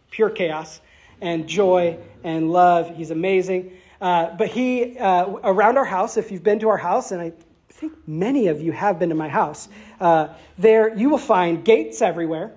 pure 0.08 0.30
chaos 0.30 0.80
and 1.20 1.48
joy 1.48 1.98
and 2.22 2.52
love. 2.52 2.94
He's 2.96 3.10
amazing. 3.10 3.72
Uh, 4.00 4.36
but 4.36 4.50
he, 4.50 4.96
uh, 4.96 5.26
around 5.42 5.76
our 5.76 5.84
house, 5.84 6.16
if 6.16 6.30
you've 6.30 6.44
been 6.44 6.60
to 6.60 6.68
our 6.68 6.76
house, 6.76 7.10
and 7.10 7.20
I 7.20 7.32
think 7.70 7.92
many 8.06 8.46
of 8.46 8.60
you 8.62 8.70
have 8.70 9.00
been 9.00 9.08
to 9.08 9.16
my 9.16 9.28
house, 9.28 9.68
uh, 9.98 10.28
there 10.56 10.96
you 10.96 11.10
will 11.10 11.18
find 11.18 11.64
gates 11.64 12.02
everywhere. 12.02 12.52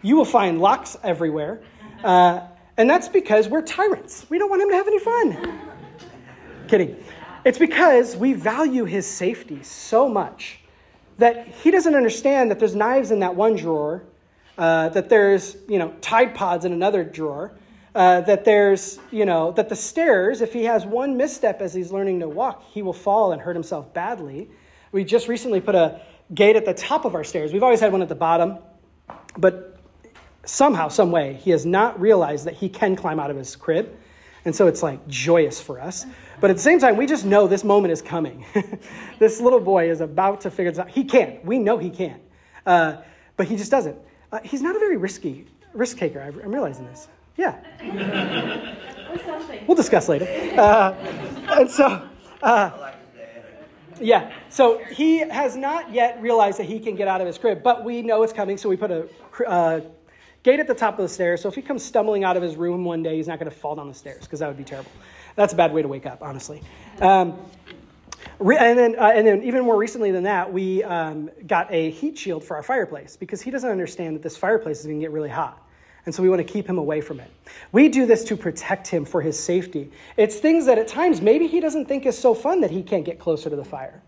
You 0.00 0.16
will 0.16 0.24
find 0.24 0.58
locks 0.58 0.96
everywhere. 1.02 1.60
Uh, 2.02 2.40
and 2.78 2.88
that's 2.88 3.08
because 3.08 3.46
we're 3.46 3.60
tyrants. 3.60 4.24
We 4.30 4.38
don't 4.38 4.48
want 4.48 4.62
him 4.62 4.70
to 4.70 4.76
have 4.76 4.88
any 4.88 5.00
fun. 5.00 5.60
Kidding. 6.66 6.96
It's 7.44 7.58
because 7.58 8.16
we 8.16 8.32
value 8.32 8.84
his 8.84 9.06
safety 9.06 9.62
so 9.62 10.08
much 10.08 10.60
that 11.18 11.46
he 11.46 11.70
doesn't 11.70 11.94
understand 11.94 12.50
that 12.50 12.58
there's 12.58 12.74
knives 12.74 13.10
in 13.10 13.20
that 13.20 13.36
one 13.36 13.54
drawer, 13.54 14.02
uh, 14.56 14.88
that 14.90 15.08
there's, 15.08 15.56
you 15.68 15.78
know, 15.78 15.94
Tide 16.00 16.34
Pods 16.34 16.64
in 16.64 16.72
another 16.72 17.04
drawer, 17.04 17.52
uh, 17.94 18.22
that 18.22 18.44
there's, 18.44 18.98
you 19.10 19.26
know, 19.26 19.52
that 19.52 19.68
the 19.68 19.76
stairs, 19.76 20.40
if 20.40 20.52
he 20.52 20.64
has 20.64 20.86
one 20.86 21.16
misstep 21.16 21.60
as 21.60 21.74
he's 21.74 21.92
learning 21.92 22.20
to 22.20 22.28
walk, 22.28 22.64
he 22.72 22.82
will 22.82 22.94
fall 22.94 23.32
and 23.32 23.42
hurt 23.42 23.54
himself 23.54 23.92
badly. 23.92 24.48
We 24.90 25.04
just 25.04 25.28
recently 25.28 25.60
put 25.60 25.74
a 25.74 26.00
gate 26.32 26.56
at 26.56 26.64
the 26.64 26.74
top 26.74 27.04
of 27.04 27.14
our 27.14 27.24
stairs. 27.24 27.52
We've 27.52 27.62
always 27.62 27.80
had 27.80 27.92
one 27.92 28.00
at 28.00 28.08
the 28.08 28.14
bottom, 28.14 28.58
but 29.36 29.78
somehow, 30.46 30.88
some 30.88 31.10
way, 31.10 31.34
he 31.34 31.50
has 31.50 31.66
not 31.66 32.00
realized 32.00 32.46
that 32.46 32.54
he 32.54 32.68
can 32.68 32.96
climb 32.96 33.20
out 33.20 33.30
of 33.30 33.36
his 33.36 33.54
crib. 33.54 33.94
And 34.44 34.56
so 34.56 34.66
it's 34.66 34.82
like 34.82 35.06
joyous 35.08 35.60
for 35.60 35.80
us. 35.80 36.06
But 36.40 36.50
at 36.50 36.56
the 36.56 36.62
same 36.62 36.78
time, 36.78 36.96
we 36.96 37.06
just 37.06 37.24
know 37.24 37.46
this 37.46 37.64
moment 37.64 37.92
is 37.92 38.02
coming. 38.02 38.44
this 39.18 39.40
little 39.40 39.60
boy 39.60 39.90
is 39.90 40.00
about 40.00 40.40
to 40.42 40.50
figure 40.50 40.70
this 40.70 40.78
out. 40.78 40.88
He 40.88 41.04
can't. 41.04 41.44
We 41.44 41.58
know 41.58 41.78
he 41.78 41.90
can. 41.90 42.20
Uh, 42.66 42.96
but 43.36 43.46
he 43.46 43.56
just 43.56 43.70
doesn't. 43.70 43.96
Uh, 44.32 44.40
he's 44.42 44.62
not 44.62 44.76
a 44.76 44.78
very 44.78 44.96
risky 44.96 45.46
risk 45.72 45.98
taker. 45.98 46.20
I'm 46.20 46.50
realizing 46.50 46.86
this. 46.86 47.08
Yeah. 47.36 47.58
we'll 49.66 49.76
discuss 49.76 50.08
later. 50.08 50.26
Uh, 50.54 50.94
and 51.50 51.68
so, 51.68 52.08
uh, 52.42 52.92
yeah. 54.00 54.32
So 54.48 54.78
he 54.84 55.18
has 55.18 55.56
not 55.56 55.92
yet 55.92 56.20
realized 56.22 56.58
that 56.58 56.66
he 56.66 56.78
can 56.78 56.94
get 56.94 57.08
out 57.08 57.20
of 57.20 57.26
his 57.26 57.38
crib, 57.38 57.62
but 57.62 57.84
we 57.84 58.02
know 58.02 58.22
it's 58.22 58.32
coming, 58.32 58.56
so 58.56 58.68
we 58.68 58.76
put 58.76 58.92
a 58.92 59.08
uh, 59.46 59.80
gate 60.44 60.60
at 60.60 60.68
the 60.68 60.74
top 60.74 60.98
of 60.98 61.02
the 61.02 61.08
stairs. 61.08 61.40
So 61.42 61.48
if 61.48 61.56
he 61.56 61.62
comes 61.62 61.82
stumbling 61.82 62.22
out 62.22 62.36
of 62.36 62.42
his 62.42 62.54
room 62.54 62.84
one 62.84 63.02
day, 63.02 63.16
he's 63.16 63.26
not 63.26 63.40
going 63.40 63.50
to 63.50 63.56
fall 63.56 63.74
down 63.74 63.88
the 63.88 63.94
stairs 63.94 64.22
because 64.22 64.38
that 64.38 64.46
would 64.46 64.56
be 64.56 64.64
terrible. 64.64 64.92
That's 65.36 65.52
a 65.52 65.56
bad 65.56 65.72
way 65.72 65.82
to 65.82 65.88
wake 65.88 66.06
up, 66.06 66.22
honestly. 66.22 66.62
Um, 67.00 67.38
and 68.40 68.78
then, 68.78 68.96
uh, 68.98 69.12
and 69.14 69.26
then, 69.26 69.42
even 69.42 69.64
more 69.64 69.76
recently 69.76 70.10
than 70.10 70.24
that, 70.24 70.52
we 70.52 70.82
um, 70.82 71.30
got 71.46 71.72
a 71.72 71.90
heat 71.90 72.18
shield 72.18 72.44
for 72.44 72.56
our 72.56 72.62
fireplace 72.62 73.16
because 73.16 73.40
he 73.40 73.50
doesn't 73.50 73.70
understand 73.70 74.16
that 74.16 74.22
this 74.22 74.36
fireplace 74.36 74.80
is 74.80 74.86
going 74.86 74.98
to 74.98 75.04
get 75.04 75.12
really 75.12 75.28
hot. 75.28 75.60
And 76.06 76.14
so 76.14 76.22
we 76.22 76.28
want 76.28 76.46
to 76.46 76.52
keep 76.52 76.68
him 76.68 76.78
away 76.78 77.00
from 77.00 77.20
it. 77.20 77.30
We 77.72 77.88
do 77.88 78.04
this 78.06 78.24
to 78.24 78.36
protect 78.36 78.88
him 78.88 79.04
for 79.04 79.22
his 79.22 79.38
safety. 79.38 79.90
It's 80.16 80.36
things 80.36 80.66
that 80.66 80.78
at 80.78 80.88
times 80.88 81.22
maybe 81.22 81.46
he 81.46 81.60
doesn't 81.60 81.86
think 81.86 82.04
is 82.04 82.18
so 82.18 82.34
fun 82.34 82.60
that 82.60 82.70
he 82.70 82.82
can't 82.82 83.04
get 83.04 83.18
closer 83.18 83.48
to 83.48 83.56
the 83.56 83.64
fire. 83.64 84.02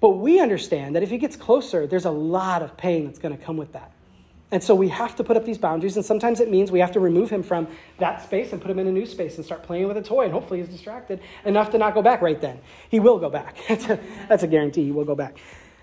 But 0.00 0.10
we 0.10 0.40
understand 0.40 0.96
that 0.96 1.02
if 1.02 1.10
he 1.10 1.18
gets 1.18 1.36
closer, 1.36 1.86
there's 1.86 2.04
a 2.04 2.10
lot 2.10 2.62
of 2.62 2.76
pain 2.76 3.04
that's 3.04 3.18
going 3.18 3.36
to 3.36 3.42
come 3.42 3.56
with 3.56 3.72
that. 3.72 3.92
And 4.52 4.62
so 4.62 4.76
we 4.76 4.88
have 4.88 5.16
to 5.16 5.24
put 5.24 5.36
up 5.36 5.44
these 5.44 5.58
boundaries, 5.58 5.96
and 5.96 6.06
sometimes 6.06 6.38
it 6.38 6.48
means 6.48 6.70
we 6.70 6.78
have 6.78 6.92
to 6.92 7.00
remove 7.00 7.30
him 7.30 7.42
from 7.42 7.66
that 7.98 8.22
space 8.22 8.52
and 8.52 8.62
put 8.62 8.70
him 8.70 8.78
in 8.78 8.86
a 8.86 8.92
new 8.92 9.04
space 9.04 9.36
and 9.36 9.44
start 9.44 9.64
playing 9.64 9.88
with 9.88 9.96
a 9.96 10.02
toy, 10.02 10.24
and 10.24 10.32
hopefully 10.32 10.60
he's 10.60 10.68
distracted 10.68 11.20
enough 11.44 11.70
to 11.70 11.78
not 11.78 11.94
go 11.94 12.02
back 12.02 12.22
right 12.22 12.40
then. 12.40 12.60
He 12.88 13.00
will 13.00 13.18
go 13.18 13.28
back. 13.28 13.58
that's, 13.68 14.44
a, 14.44 14.46
guarantee, 14.46 14.84
he 14.84 14.92
will 14.92 15.04
go 15.04 15.16
back. 15.16 15.38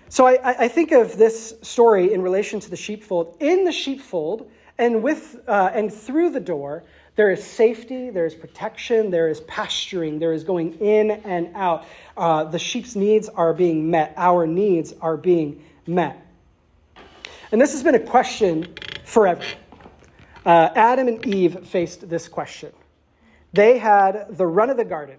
So 0.08 0.26
I, 0.26 0.64
I 0.64 0.68
think 0.68 0.92
of 0.92 1.18
this 1.18 1.54
story 1.60 2.14
in 2.14 2.22
relation 2.22 2.60
to 2.60 2.70
the 2.70 2.76
sheepfold. 2.76 3.36
In 3.40 3.64
the 3.64 3.72
sheepfold, 3.72 4.50
and, 4.78 5.02
with, 5.02 5.36
uh, 5.46 5.70
and 5.74 5.92
through 5.92 6.30
the 6.30 6.40
door, 6.40 6.84
there 7.16 7.30
is 7.30 7.44
safety, 7.44 8.10
there 8.10 8.26
is 8.26 8.34
protection, 8.34 9.10
there 9.10 9.28
is 9.28 9.40
pasturing, 9.42 10.18
there 10.18 10.32
is 10.32 10.42
going 10.42 10.74
in 10.80 11.10
and 11.10 11.50
out. 11.54 11.84
Uh, 12.16 12.44
the 12.44 12.58
sheep's 12.58 12.96
needs 12.96 13.28
are 13.28 13.52
being 13.52 13.90
met, 13.90 14.14
our 14.16 14.46
needs 14.46 14.94
are 15.00 15.16
being 15.16 15.62
met. 15.86 16.23
And 17.54 17.60
this 17.60 17.70
has 17.70 17.84
been 17.84 17.94
a 17.94 18.00
question 18.00 18.74
forever. 19.04 19.44
Uh, 20.44 20.70
Adam 20.74 21.06
and 21.06 21.24
Eve 21.24 21.64
faced 21.64 22.08
this 22.08 22.26
question. 22.26 22.72
They 23.52 23.78
had 23.78 24.36
the 24.36 24.44
run 24.44 24.70
of 24.70 24.76
the 24.76 24.84
garden. 24.84 25.18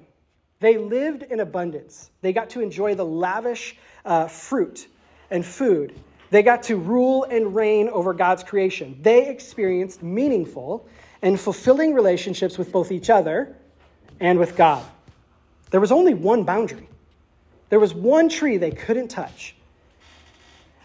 They 0.60 0.78
lived 0.78 1.24
in 1.24 1.40
abundance. 1.40 2.12
They 2.20 2.34
got 2.34 2.50
to 2.50 2.60
enjoy 2.60 2.96
the 2.96 3.06
lavish 3.06 3.78
uh, 4.04 4.28
fruit 4.28 4.90
and 5.32 5.46
food. 5.46 5.98
They 6.30 6.44
got 6.44 6.64
to 6.64 6.76
rule 6.76 7.24
and 7.24 7.56
reign 7.56 7.88
over 7.88 8.14
God's 8.14 8.44
creation. 8.44 9.00
They 9.02 9.30
experienced 9.30 10.04
meaningful 10.04 10.90
and 11.22 11.40
fulfilling 11.40 11.94
relationships 11.94 12.58
with 12.58 12.70
both 12.70 12.92
each 12.92 13.10
other 13.10 13.56
and 14.20 14.38
with 14.40 14.58
God. 14.58 14.86
There 15.72 15.80
was 15.80 15.94
only 15.94 16.14
one 16.14 16.44
boundary. 16.44 16.90
There 17.70 17.80
was 17.80 17.94
one 17.94 18.28
tree 18.28 18.58
they 18.58 18.72
couldn't 18.72 19.08
touch. 19.08 19.56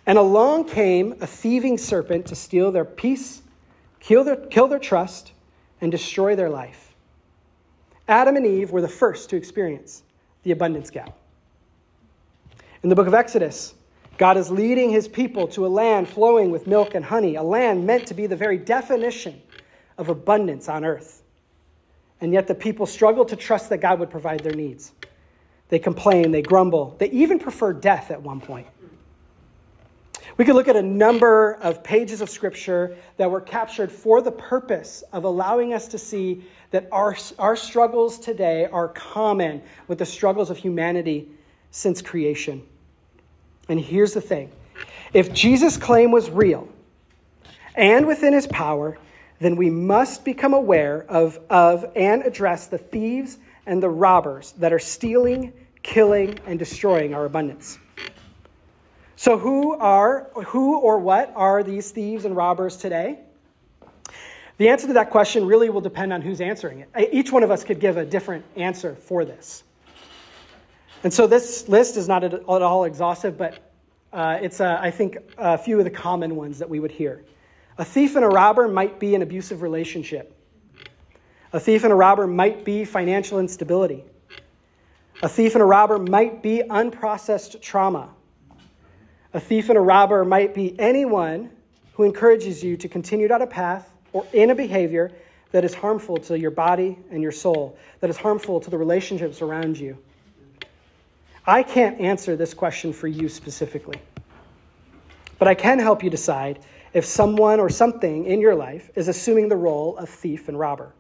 And 0.07 0.19
along 0.19 0.65
came 0.65 1.15
a 1.21 1.27
thieving 1.27 1.79
serpent 1.79 2.27
to 2.27 2.35
steal 2.35 2.73
their 2.73 2.85
peace, 2.85 3.43
kill 4.01 4.25
their, 4.25 4.37
kill 4.37 4.67
their 4.67 4.79
trust, 4.79 5.33
and 5.81 5.91
destroy 5.93 6.35
their 6.37 6.51
life. 6.51 6.95
Adam 8.09 8.37
and 8.37 8.47
Eve 8.47 8.71
were 8.71 8.81
the 8.81 8.89
first 8.89 9.31
to 9.31 9.37
experience 9.37 10.03
the 10.43 10.51
abundance 10.51 10.91
gap. 10.91 11.17
In 12.83 12.89
the 12.89 12.97
book 12.97 13.07
of 13.07 13.15
Exodus, 13.15 13.75
God 14.17 14.37
is 14.37 14.51
leading 14.51 14.91
his 14.91 15.07
people 15.07 15.47
to 15.49 15.67
a 15.67 15.69
land 15.69 16.09
flowing 16.09 16.51
with 16.51 16.67
milk 16.67 16.95
and 16.95 17.05
honey, 17.05 17.37
a 17.37 17.43
land 17.43 17.87
meant 17.87 18.07
to 18.09 18.15
be 18.15 18.27
the 18.27 18.37
very 18.37 18.59
definition 18.59 19.41
of 19.97 20.09
abundance 20.09 20.69
on 20.69 20.85
earth. 20.85 21.23
And 22.21 22.33
yet 22.33 22.47
the 22.47 22.55
people 22.55 22.87
struggle 22.87 23.25
to 23.27 23.37
trust 23.37 23.71
that 23.71 23.79
God 23.79 23.99
would 23.99 24.11
provide 24.11 24.41
their 24.41 24.55
needs. 24.55 24.93
They 25.69 25.79
complain, 25.79 26.33
they 26.33 26.43
grumble, 26.43 26.97
they 26.99 27.11
even 27.11 27.39
prefer 27.39 27.73
death 27.73 28.11
at 28.11 28.21
one 28.21 28.41
point. 28.41 28.67
We 30.37 30.45
could 30.45 30.55
look 30.55 30.69
at 30.69 30.77
a 30.77 30.83
number 30.83 31.55
of 31.55 31.83
pages 31.83 32.21
of 32.21 32.31
scripture 32.31 32.97
that 33.17 33.31
were 33.31 33.41
captured 33.41 33.91
for 33.91 34.23
the 34.23 34.33
purpose 34.33 35.03
of 35.13 35.25
allowing 35.25 35.75
us 35.75 35.89
to 35.89 35.99
see 35.99 36.45
that 36.71 36.89
our, 36.93 37.17
our 37.39 37.57
struggles 37.57 38.19
today 38.19 38.67
are 38.67 38.89
common 38.89 39.63
with 39.89 39.99
the 39.99 40.07
struggles 40.07 40.51
of 40.51 40.57
humanity 40.57 41.29
since 41.71 42.01
creation. 42.01 42.63
And 43.69 43.81
here's 43.81 44.15
the 44.15 44.21
thing 44.21 44.51
if 45.13 45.33
Jesus' 45.33 45.77
claim 45.77 46.11
was 46.11 46.31
real 46.31 46.69
and 47.75 48.07
within 48.07 48.33
his 48.33 48.47
power, 48.47 48.99
then 49.41 49.57
we 49.57 49.71
must 49.71 50.25
become 50.25 50.55
aware 50.55 51.05
of, 51.09 51.39
of 51.49 51.85
and 51.97 52.23
address 52.23 52.67
the 52.67 52.79
thieves 52.79 53.39
and 53.67 53.83
the 53.83 53.89
robbers 53.89 54.53
that 54.59 54.73
are 54.73 54.79
stealing, 54.79 55.53
killing, 55.83 56.39
and 56.47 56.59
destroying 56.59 57.15
our 57.15 57.25
abundance. 57.25 57.79
So 59.21 59.37
who 59.37 59.75
are 59.75 60.31
who 60.47 60.79
or 60.79 60.99
what 60.99 61.31
are 61.37 61.63
these 61.63 61.91
thieves 61.91 62.25
and 62.25 62.35
robbers 62.35 62.79
today? 62.79 63.19
The 64.57 64.71
answer 64.71 64.87
to 64.87 64.95
that 64.95 65.11
question 65.11 65.45
really 65.45 65.69
will 65.69 65.83
depend 65.83 66.15
on 66.15 66.23
who's 66.23 66.41
answering 66.41 66.81
it. 66.81 67.11
Each 67.13 67.31
one 67.31 67.43
of 67.43 67.51
us 67.51 67.63
could 67.63 67.81
give 67.81 67.99
a 67.99 68.07
different 68.07 68.47
answer 68.57 68.95
for 68.95 69.27
this. 69.27 69.63
And 71.05 71.13
so 71.13 71.27
this 71.27 71.69
list 71.69 71.99
is 71.99 72.09
not 72.09 72.25
at 72.25 72.33
all 72.45 72.85
exhaustive, 72.85 73.37
but 73.37 73.59
uh, 74.11 74.39
it's, 74.41 74.59
uh, 74.59 74.79
I 74.81 74.91
think, 74.91 75.19
a 75.37 75.59
few 75.59 75.77
of 75.79 75.85
the 75.85 75.91
common 75.91 76.35
ones 76.35 76.61
that 76.61 76.71
we 76.71 76.81
would 76.81 76.91
hear. 76.91 77.23
A 77.77 77.85
thief 77.85 78.17
and 78.17 78.25
a 78.25 78.29
robber 78.29 78.69
might 78.69 78.99
be 78.99 79.15
an 79.15 79.21
abusive 79.21 79.61
relationship. 79.61 80.35
A 81.53 81.61
thief 81.61 81.85
and 81.85 81.93
a 81.93 81.97
robber 81.97 82.27
might 82.27 82.65
be 82.65 82.87
financial 82.87 83.39
instability. 83.39 84.03
A 85.23 85.29
thief 85.29 85.57
and 85.57 85.61
a 85.61 85.67
robber 85.67 85.99
might 85.99 86.43
be 86.43 86.63
unprocessed 86.67 87.61
trauma. 87.61 88.15
A 89.33 89.41
thief 89.41 89.69
and 89.69 89.79
a 89.79 89.81
robber 89.81 90.25
might 90.25 90.55
be 90.55 90.79
anyone 90.79 91.51
who 91.95 92.05
encourages 92.05 92.65
you 92.65 92.77
to 92.79 92.89
continue 92.89 93.29
down 93.29 93.43
a 93.43 93.47
path 93.47 93.93
or 94.13 94.27
in 94.33 94.51
a 94.51 94.55
behavior 94.55 95.13
that 95.53 95.65
is 95.65 95.73
harmful 95.73 96.17
to 96.17 96.39
your 96.39 96.51
body 96.51 96.99
and 97.11 97.23
your 97.23 97.31
soul, 97.33 97.77
that 98.01 98.11
is 98.11 98.17
harmful 98.17 98.61
to 98.61 98.71
the 98.71 98.79
relationships 98.79 99.41
around 99.41 99.79
you. 99.79 99.97
I 101.47 101.63
can't 101.63 102.01
answer 102.01 102.37
this 102.37 102.55
question 102.55 102.93
for 102.93 103.07
you 103.07 103.29
specifically, 103.29 104.01
but 105.39 105.47
I 105.49 105.55
can 105.55 105.79
help 105.79 106.03
you 106.03 106.11
decide 106.11 106.61
if 106.93 107.05
someone 107.05 107.61
or 107.61 107.69
something 107.69 108.27
in 108.27 108.41
your 108.41 108.55
life 108.55 108.91
is 108.97 109.09
assuming 109.09 109.49
the 109.49 109.57
role 109.57 109.97
of 109.97 110.09
thief 110.09 110.49
and 110.49 110.59
robber. 110.59 110.93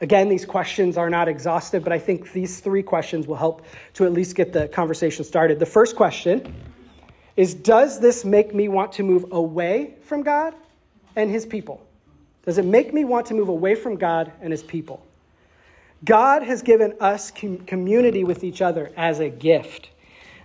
Again, 0.00 0.28
these 0.28 0.44
questions 0.44 0.96
are 0.96 1.10
not 1.10 1.28
exhaustive, 1.28 1.82
but 1.82 1.92
I 1.92 1.98
think 1.98 2.32
these 2.32 2.60
three 2.60 2.82
questions 2.82 3.26
will 3.26 3.36
help 3.36 3.64
to 3.94 4.04
at 4.04 4.12
least 4.12 4.36
get 4.36 4.52
the 4.52 4.68
conversation 4.68 5.24
started. 5.24 5.58
The 5.58 5.66
first 5.66 5.96
question 5.96 6.54
is 7.36 7.54
Does 7.54 8.00
this 8.00 8.24
make 8.24 8.54
me 8.54 8.68
want 8.68 8.92
to 8.92 9.02
move 9.02 9.26
away 9.32 9.94
from 10.02 10.22
God 10.22 10.54
and 11.16 11.30
his 11.30 11.46
people? 11.46 11.84
Does 12.44 12.58
it 12.58 12.64
make 12.64 12.92
me 12.92 13.04
want 13.04 13.26
to 13.26 13.34
move 13.34 13.48
away 13.48 13.74
from 13.74 13.96
God 13.96 14.32
and 14.40 14.52
his 14.52 14.62
people? 14.62 15.04
God 16.04 16.42
has 16.42 16.62
given 16.62 16.94
us 17.00 17.30
community 17.30 18.24
with 18.24 18.44
each 18.44 18.60
other 18.60 18.92
as 18.96 19.20
a 19.20 19.30
gift. 19.30 19.88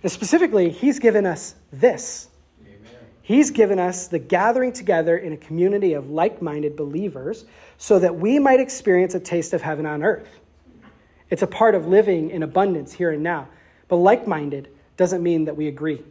And 0.02 0.10
specifically, 0.10 0.70
he's 0.70 0.98
given 0.98 1.26
us 1.26 1.54
this. 1.70 2.28
Amen. 2.62 2.78
He's 3.20 3.50
given 3.50 3.78
us 3.78 4.08
the 4.08 4.18
gathering 4.18 4.72
together 4.72 5.18
in 5.18 5.34
a 5.34 5.36
community 5.36 5.92
of 5.92 6.08
like 6.08 6.40
minded 6.40 6.76
believers 6.76 7.44
so 7.76 7.98
that 7.98 8.16
we 8.16 8.38
might 8.38 8.60
experience 8.60 9.14
a 9.14 9.20
taste 9.20 9.52
of 9.52 9.60
heaven 9.60 9.84
on 9.84 10.02
earth. 10.02 10.40
It's 11.28 11.42
a 11.42 11.46
part 11.46 11.74
of 11.74 11.86
living 11.86 12.30
in 12.30 12.42
abundance 12.42 12.92
here 12.92 13.10
and 13.10 13.22
now. 13.22 13.46
But 13.88 13.96
like 13.96 14.26
minded 14.26 14.68
doesn't 14.96 15.22
mean 15.22 15.44
that 15.44 15.56
we 15.56 15.68
agree. 15.68 16.02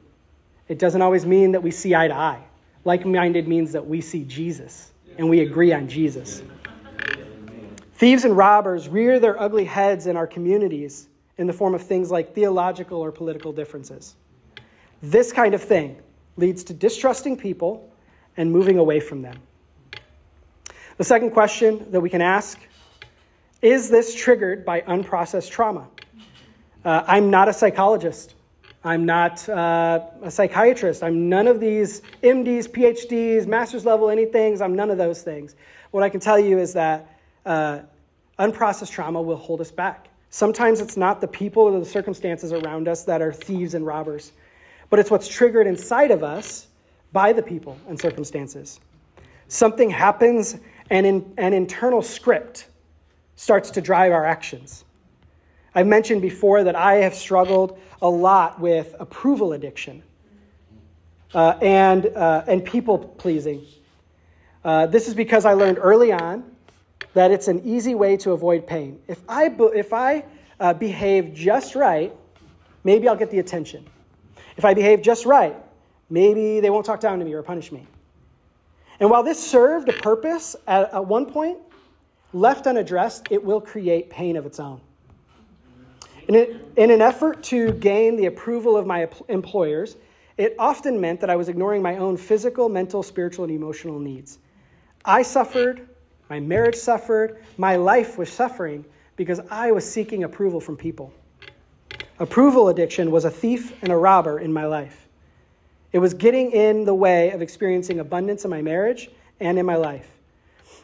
It 0.69 0.79
doesn't 0.79 1.01
always 1.01 1.25
mean 1.25 1.51
that 1.51 1.61
we 1.61 1.71
see 1.71 1.93
eye 1.95 2.07
to 2.07 2.15
eye. 2.15 2.41
Like 2.85 3.05
minded 3.05 3.47
means 3.47 3.73
that 3.73 3.85
we 3.85 3.99
see 3.99 4.23
Jesus 4.23 4.93
and 5.17 5.29
we 5.29 5.41
agree 5.41 5.73
on 5.73 5.89
Jesus. 5.89 6.41
Thieves 7.95 8.23
and 8.23 8.37
robbers 8.37 8.87
rear 8.87 9.19
their 9.19 9.37
ugly 9.41 9.65
heads 9.65 10.07
in 10.07 10.15
our 10.15 10.27
communities 10.27 11.09
in 11.37 11.47
the 11.47 11.53
form 11.53 11.73
of 11.73 11.81
things 11.81 12.11
like 12.11 12.33
theological 12.33 13.01
or 13.01 13.11
political 13.11 13.51
differences. 13.51 14.15
This 15.01 15.33
kind 15.33 15.53
of 15.53 15.61
thing 15.61 15.97
leads 16.37 16.63
to 16.65 16.73
distrusting 16.73 17.35
people 17.35 17.91
and 18.37 18.51
moving 18.51 18.77
away 18.77 18.99
from 18.99 19.21
them. 19.21 19.37
The 20.97 21.03
second 21.03 21.31
question 21.31 21.91
that 21.91 21.99
we 21.99 22.09
can 22.09 22.21
ask 22.21 22.59
is 23.61 23.89
this 23.89 24.15
triggered 24.15 24.63
by 24.63 24.81
unprocessed 24.81 25.49
trauma? 25.49 25.87
Uh, 26.85 27.03
I'm 27.07 27.29
not 27.29 27.49
a 27.49 27.53
psychologist. 27.53 28.35
I'm 28.83 29.05
not 29.05 29.47
uh, 29.49 29.99
a 30.23 30.31
psychiatrist. 30.31 31.03
I'm 31.03 31.27
none 31.27 31.47
of 31.47 31.59
these 31.59 32.01
MDs, 32.23 32.69
PhDs, 32.69 33.45
master's 33.45 33.85
level 33.85 34.07
anythings. 34.07 34.61
I'm 34.61 34.75
none 34.75 34.89
of 34.89 34.97
those 34.97 35.21
things. 35.21 35.55
What 35.91 36.03
I 36.03 36.09
can 36.09 36.19
tell 36.19 36.39
you 36.39 36.59
is 36.59 36.73
that 36.73 37.19
uh, 37.45 37.79
unprocessed 38.39 38.91
trauma 38.91 39.21
will 39.21 39.35
hold 39.35 39.59
us 39.59 39.71
back. 39.71 40.07
Sometimes 40.29 40.79
it's 40.79 40.95
not 40.95 41.19
the 41.19 41.27
people 41.27 41.63
or 41.63 41.79
the 41.79 41.85
circumstances 41.85 42.53
around 42.53 42.87
us 42.87 43.03
that 43.03 43.21
are 43.21 43.33
thieves 43.33 43.73
and 43.73 43.85
robbers, 43.85 44.31
but 44.89 44.99
it's 44.99 45.11
what's 45.11 45.27
triggered 45.27 45.67
inside 45.67 46.11
of 46.11 46.23
us 46.23 46.67
by 47.11 47.33
the 47.33 47.41
people 47.41 47.77
and 47.89 47.99
circumstances. 47.99 48.79
Something 49.47 49.89
happens, 49.89 50.57
and 50.91 51.05
an 51.37 51.53
internal 51.53 52.01
script 52.03 52.67
starts 53.35 53.71
to 53.71 53.81
drive 53.81 54.11
our 54.11 54.25
actions. 54.25 54.85
I've 55.75 55.87
mentioned 55.87 56.21
before 56.21 56.63
that 56.63 56.75
I 56.75 56.95
have 56.95 57.13
struggled 57.13 57.79
a 58.01 58.09
lot 58.09 58.59
with 58.59 58.95
approval 58.99 59.53
addiction 59.53 60.03
uh, 61.33 61.57
and, 61.61 62.07
uh, 62.07 62.43
and 62.47 62.63
people 62.63 62.97
pleasing. 62.97 63.65
Uh, 64.63 64.87
this 64.87 65.07
is 65.07 65.13
because 65.13 65.45
I 65.45 65.53
learned 65.53 65.77
early 65.79 66.11
on 66.11 66.43
that 67.13 67.31
it's 67.31 67.47
an 67.47 67.61
easy 67.63 67.95
way 67.95 68.17
to 68.17 68.31
avoid 68.31 68.67
pain. 68.67 68.99
If 69.07 69.21
I, 69.27 69.55
if 69.75 69.93
I 69.93 70.25
uh, 70.59 70.73
behave 70.73 71.33
just 71.33 71.75
right, 71.75 72.13
maybe 72.83 73.07
I'll 73.07 73.15
get 73.15 73.31
the 73.31 73.39
attention. 73.39 73.85
If 74.57 74.65
I 74.65 74.73
behave 74.73 75.01
just 75.01 75.25
right, 75.25 75.55
maybe 76.09 76.59
they 76.59 76.69
won't 76.69 76.85
talk 76.85 76.99
down 76.99 77.19
to 77.19 77.25
me 77.25 77.33
or 77.33 77.43
punish 77.43 77.71
me. 77.71 77.87
And 78.99 79.09
while 79.09 79.23
this 79.23 79.39
served 79.39 79.87
a 79.87 79.93
purpose 79.93 80.55
at, 80.67 80.93
at 80.93 81.05
one 81.05 81.25
point, 81.25 81.59
left 82.33 82.67
unaddressed, 82.67 83.27
it 83.31 83.43
will 83.43 83.61
create 83.61 84.09
pain 84.09 84.35
of 84.35 84.45
its 84.45 84.59
own. 84.59 84.81
In, 86.29 86.35
it, 86.35 86.73
in 86.75 86.91
an 86.91 87.01
effort 87.01 87.41
to 87.45 87.71
gain 87.71 88.15
the 88.15 88.27
approval 88.27 88.77
of 88.77 88.85
my 88.85 89.09
employers, 89.29 89.95
it 90.37 90.55
often 90.59 91.01
meant 91.01 91.19
that 91.21 91.29
I 91.31 91.35
was 91.35 91.49
ignoring 91.49 91.81
my 91.81 91.97
own 91.97 92.17
physical, 92.17 92.69
mental, 92.69 93.01
spiritual, 93.01 93.45
and 93.45 93.53
emotional 93.53 93.97
needs. 93.97 94.37
I 95.03 95.23
suffered, 95.23 95.89
my 96.29 96.39
marriage 96.39 96.75
suffered, 96.75 97.43
my 97.57 97.77
life 97.77 98.19
was 98.19 98.29
suffering 98.31 98.85
because 99.15 99.41
I 99.49 99.71
was 99.71 99.91
seeking 99.91 100.23
approval 100.23 100.61
from 100.61 100.77
people. 100.77 101.11
Approval 102.19 102.69
addiction 102.69 103.09
was 103.09 103.25
a 103.25 103.31
thief 103.31 103.73
and 103.81 103.91
a 103.91 103.97
robber 103.97 104.39
in 104.39 104.53
my 104.53 104.67
life. 104.67 105.07
It 105.93 105.97
was 105.97 106.13
getting 106.13 106.51
in 106.51 106.85
the 106.85 106.93
way 106.93 107.31
of 107.31 107.41
experiencing 107.41 108.01
abundance 108.01 108.43
in 108.43 108.51
my 108.51 108.61
marriage 108.61 109.09
and 109.39 109.57
in 109.57 109.65
my 109.65 109.77
life. 109.77 110.07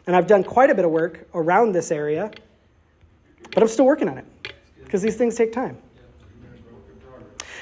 And 0.07 0.15
I've 0.15 0.25
done 0.25 0.43
quite 0.43 0.71
a 0.71 0.75
bit 0.75 0.85
of 0.85 0.91
work 0.91 1.27
around 1.35 1.73
this 1.73 1.91
area, 1.91 2.31
but 3.53 3.61
I'm 3.61 3.69
still 3.69 3.85
working 3.85 4.09
on 4.09 4.17
it 4.17 4.25
because 4.85 5.01
these 5.01 5.17
things 5.17 5.35
take 5.35 5.51
time. 5.51 5.77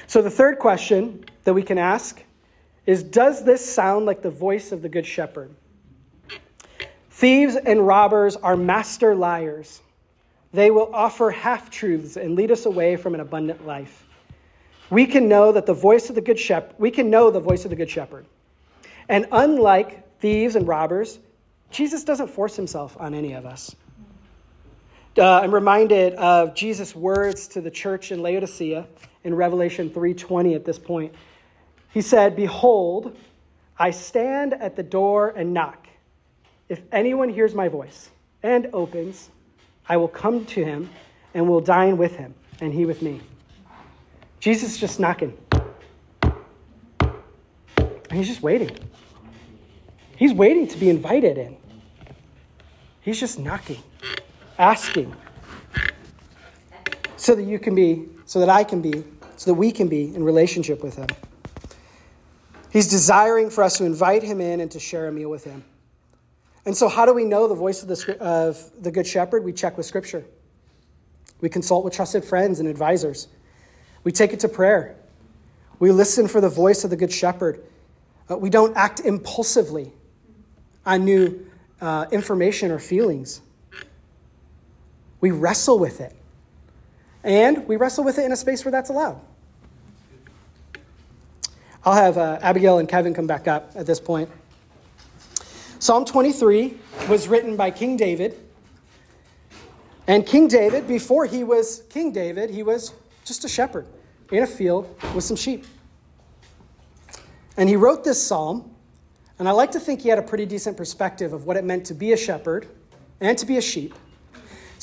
So, 0.08 0.22
the 0.22 0.30
third 0.30 0.60
question 0.60 1.26
that 1.44 1.54
we 1.54 1.64
can 1.64 1.78
ask 1.78 2.22
is 2.86 3.02
Does 3.02 3.44
this 3.44 3.68
sound 3.68 4.06
like 4.06 4.22
the 4.22 4.30
voice 4.30 4.72
of 4.72 4.82
the 4.82 4.90
Good 4.90 5.06
Shepherd? 5.06 5.56
Thieves 7.10 7.56
and 7.56 7.86
robbers 7.86 8.36
are 8.36 8.58
master 8.58 9.16
liars. 9.16 9.82
They 10.52 10.70
will 10.72 10.94
offer 10.94 11.32
half 11.32 11.70
truths 11.70 12.18
and 12.18 12.36
lead 12.36 12.52
us 12.52 12.66
away 12.66 12.96
from 12.96 13.16
an 13.16 13.22
abundant 13.22 13.66
life. 13.66 14.06
We 14.90 15.08
can 15.08 15.28
know 15.28 15.52
that 15.52 15.66
the 15.66 15.74
voice 15.74 16.10
of 16.10 16.16
the 16.16 16.22
good 16.22 16.38
shepherd, 16.38 16.76
we 16.78 16.92
can 16.92 17.10
know 17.10 17.32
the 17.32 17.40
voice 17.40 17.64
of 17.64 17.70
the 17.72 17.76
good 17.76 17.90
shepherd. 17.90 18.26
And 19.10 19.26
unlike 19.32 20.20
thieves 20.20 20.56
and 20.56 20.68
robbers, 20.68 21.18
Jesus 21.72 22.04
doesn't 22.04 22.28
force 22.28 22.56
himself 22.56 22.96
on 23.00 23.14
any 23.14 23.34
of 23.34 23.46
us. 23.46 23.76
Uh, 25.15 25.41
I'm 25.41 25.54
reminded 25.54 26.15
of 26.15 26.56
Jesus' 26.56 26.95
words 26.95 27.47
to 27.49 27.62
the 27.62 27.69
church 27.69 28.12
in 28.12 28.23
Laodicea 28.23 28.88
in 29.23 29.36
Revelation 29.36 29.91
3:20 29.91 30.56
at 30.56 30.65
this 30.65 30.80
point. 30.80 31.13
He 31.91 32.02
said, 32.02 32.36
"Behold, 32.36 33.15
I 33.78 33.91
stand 33.91 34.54
at 34.54 34.76
the 34.76 34.82
door 34.82 35.30
and 35.36 35.54
knock. 35.54 35.88
If 36.67 36.82
anyone 36.91 37.30
hears 37.30 37.54
my 37.54 37.67
voice 37.67 38.10
and 38.41 38.67
opens, 38.73 39.30
I 39.88 39.97
will 39.97 40.08
come 40.08 40.45
to 40.45 40.63
him 40.63 40.89
and 41.34 41.47
will 41.47 41.62
dine 41.62 41.97
with 41.97 42.15
him, 42.15 42.34
and 42.60 42.73
he 42.73 42.86
with 42.86 43.02
me. 43.04 43.21
Jesus 44.39 44.73
is 44.73 44.78
just 44.80 44.99
knocking. 44.99 45.38
And 46.21 48.19
he's 48.19 48.28
just 48.28 48.41
waiting. 48.41 48.71
He's 50.15 50.34
waiting 50.34 50.67
to 50.67 50.78
be 50.78 50.89
invited 50.89 51.38
in. 51.38 51.58
He's 53.02 53.19
just 53.19 53.38
knocking, 53.38 53.84
asking, 54.58 55.16
so 57.18 57.36
that 57.36 57.44
you 57.44 57.60
can 57.60 57.76
be, 57.76 58.08
so 58.26 58.39
that 58.39 58.50
I 58.50 58.63
can 58.63 58.82
be, 58.82 59.04
so 59.38 59.52
that 59.52 59.56
we 59.56 59.72
can 59.72 59.88
be 59.88 60.13
in 60.13 60.24
relationship 60.24 60.84
with 60.84 60.96
him. 60.96 61.08
He's 62.72 62.88
desiring 62.88 63.50
for 63.50 63.63
us 63.63 63.78
to 63.78 63.86
invite 63.86 64.24
him 64.24 64.42
in 64.42 64.60
and 64.60 64.72
to 64.72 64.80
share 64.80 65.08
a 65.08 65.12
meal 65.12 65.30
with 65.30 65.44
him. 65.44 65.63
And 66.66 66.76
so, 66.76 66.88
how 66.88 67.06
do 67.06 67.13
we 67.13 67.26
know 67.26 67.48
the 67.48 67.56
voice 67.56 67.84
of 67.84 67.89
the, 67.89 68.18
of 68.20 68.72
the 68.82 68.89
Good 68.89 69.06
Shepherd? 69.06 69.44
We 69.44 69.54
check 69.54 69.78
with 69.78 69.86
Scripture. 69.86 70.26
We 71.42 71.50
consult 71.50 71.84
with 71.84 71.94
trusted 71.94 72.24
friends 72.24 72.60
and 72.60 72.70
advisors. 72.70 73.28
We 74.04 74.12
take 74.12 74.34
it 74.34 74.39
to 74.42 74.50
prayer. 74.50 74.96
We 75.80 75.92
listen 75.92 76.28
for 76.28 76.39
the 76.39 76.50
voice 76.50 76.84
of 76.84 76.89
the 76.89 76.96
Good 76.96 77.12
Shepherd. 77.12 77.63
Uh, 78.30 78.38
we 78.38 78.50
don't 78.50 78.76
act 78.78 79.02
impulsively 79.02 79.92
on 80.86 81.04
new 81.04 81.46
uh, 81.82 82.06
information 82.12 82.72
or 82.72 82.80
feelings. 82.80 83.42
We 85.24 85.32
wrestle 85.32 85.80
with 85.80 86.02
it. 86.02 86.14
And 87.24 87.66
we 87.66 87.78
wrestle 87.78 88.04
with 88.04 88.18
it 88.18 88.26
in 88.26 88.34
a 88.34 88.36
space 88.36 88.66
where 88.66 88.74
that's 88.74 88.90
allowed. 88.90 89.22
I'll 91.86 91.94
have 91.94 92.18
uh, 92.18 92.40
Abigail 92.42 92.80
and 92.80 92.90
Kevin 92.90 93.14
come 93.14 93.26
back 93.26 93.48
up 93.48 93.72
at 93.74 93.86
this 93.86 94.02
point. 94.02 94.30
Psalm 95.80 96.04
23 96.04 96.78
was 97.08 97.30
written 97.30 97.56
by 97.56 97.72
King 97.72 97.96
David. 97.96 98.38
And 100.08 100.26
King 100.26 100.50
David, 100.50 100.90
before 100.90 101.26
he 101.26 101.46
was 101.46 101.84
King 101.90 102.12
David, 102.12 102.50
he 102.50 102.62
was 102.62 102.94
just 103.24 103.46
a 103.46 103.48
shepherd 103.48 103.88
in 104.30 104.44
a 104.44 104.48
field 104.48 104.94
with 105.16 105.24
some 105.24 105.38
sheep. 105.38 105.66
And 107.56 107.70
he 107.70 107.78
wrote 107.78 108.04
this 108.04 108.22
psalm, 108.22 108.76
and 109.40 109.48
I 109.48 109.52
like 109.52 109.72
to 109.72 109.80
think 109.80 110.02
he 110.02 110.10
had 110.10 110.20
a 110.20 110.24
pretty 110.24 110.46
decent 110.46 110.76
perspective 110.76 111.32
of 111.32 111.46
what 111.46 111.56
it 111.56 111.64
meant 111.64 111.86
to 111.86 111.94
be 111.94 112.12
a 112.12 112.18
shepherd 112.18 112.68
and 113.22 113.38
to 113.38 113.46
be 113.46 113.56
a 113.56 113.62
sheep. 113.62 113.94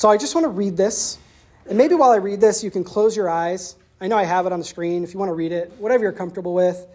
So 0.01 0.09
I 0.09 0.17
just 0.17 0.33
want 0.33 0.45
to 0.45 0.49
read 0.49 0.75
this. 0.77 1.19
And 1.69 1.77
maybe 1.77 1.93
while 1.93 2.09
I 2.09 2.15
read 2.15 2.41
this, 2.41 2.63
you 2.63 2.71
can 2.71 2.83
close 2.83 3.15
your 3.15 3.29
eyes. 3.29 3.75
I 4.01 4.07
know 4.07 4.17
I 4.17 4.23
have 4.23 4.47
it 4.47 4.51
on 4.51 4.57
the 4.57 4.65
screen 4.65 5.03
if 5.03 5.13
you 5.13 5.19
want 5.19 5.29
to 5.29 5.35
read 5.35 5.51
it, 5.51 5.71
whatever 5.77 6.01
you're 6.01 6.11
comfortable 6.11 6.55
with. 6.55 6.87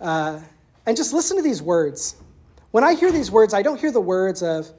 Uh, 0.00 0.40
and 0.86 0.96
just 0.96 1.12
listen 1.12 1.36
to 1.36 1.42
these 1.42 1.60
words. 1.60 2.16
When 2.70 2.84
I 2.84 2.94
hear 2.94 3.12
these 3.12 3.30
words, 3.30 3.52
I 3.52 3.60
don't 3.60 3.78
hear 3.78 3.92
the 3.92 4.00
words 4.00 4.42
of 4.42 4.72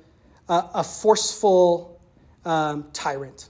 a 0.50 0.84
forceful 0.84 2.02
um, 2.44 2.88
tyrant. 2.92 3.50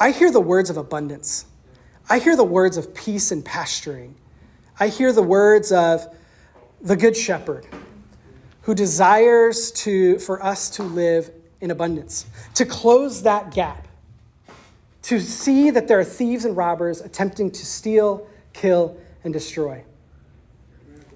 I 0.00 0.10
hear 0.10 0.32
the 0.32 0.40
words 0.40 0.70
of 0.70 0.76
abundance. 0.76 1.46
I 2.10 2.18
hear 2.18 2.34
the 2.34 2.42
words 2.42 2.76
of 2.76 2.92
peace 2.96 3.30
and 3.30 3.44
pasturing. 3.44 4.16
I 4.80 4.88
hear 4.88 5.12
the 5.12 5.22
words 5.22 5.70
of 5.70 6.04
the 6.80 6.96
Good 6.96 7.16
Shepherd 7.16 7.64
who 8.62 8.74
desires 8.74 9.70
to, 9.70 10.18
for 10.18 10.42
us 10.42 10.68
to 10.70 10.82
live 10.82 11.30
in 11.64 11.70
abundance, 11.70 12.26
to 12.52 12.66
close 12.66 13.22
that 13.22 13.50
gap, 13.54 13.88
to 15.00 15.18
see 15.18 15.70
that 15.70 15.88
there 15.88 15.98
are 15.98 16.04
thieves 16.04 16.44
and 16.44 16.54
robbers 16.54 17.00
attempting 17.00 17.50
to 17.50 17.64
steal, 17.64 18.28
kill, 18.52 18.98
and 19.24 19.32
destroy. 19.32 19.82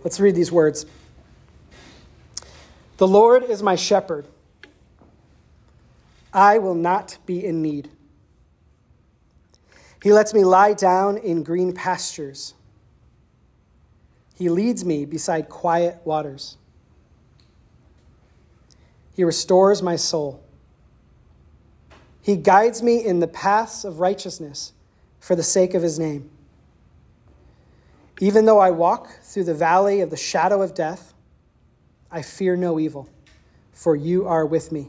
Let's 0.03 0.19
read 0.19 0.35
these 0.35 0.51
words. 0.51 0.87
The 2.97 3.07
Lord 3.07 3.45
is 3.45 3.63
my 3.63 3.77
shepherd. 3.77 4.27
I 6.33 6.59
will 6.59 6.75
not 6.75 7.19
be 7.27 7.45
in 7.45 7.61
need. 7.61 7.91
He 10.03 10.15
lets 10.15 10.33
me 10.33 10.45
lie 10.45 10.73
down 10.73 11.19
in 11.19 11.43
green 11.43 11.75
pastures. 11.75 12.55
He 14.35 14.49
leads 14.49 14.83
me 14.83 15.05
beside 15.05 15.51
quiet 15.51 16.01
waters. 16.05 16.57
He 19.19 19.25
restores 19.25 19.83
my 19.83 19.97
soul. 19.97 20.41
He 22.23 22.37
guides 22.37 22.85
me 22.85 23.05
in 23.05 23.19
the 23.19 23.27
paths 23.27 23.85
of 23.85 23.99
righteousness 23.99 24.73
for 25.19 25.35
the 25.35 25.43
sake 25.43 25.75
of 25.75 25.83
his 25.83 25.99
name. 25.99 26.31
Even 28.21 28.45
though 28.45 28.61
I 28.61 28.71
walk 28.71 29.11
through 29.25 29.43
the 29.43 29.55
valley 29.55 30.03
of 30.03 30.11
the 30.11 30.17
shadow 30.17 30.63
of 30.63 30.73
death, 30.73 31.15
I 32.13 32.23
fear 32.23 32.57
no 32.57 32.79
evil, 32.79 33.09
for 33.73 33.97
you 33.97 34.25
are 34.29 34.47
with 34.47 34.71
me. 34.71 34.87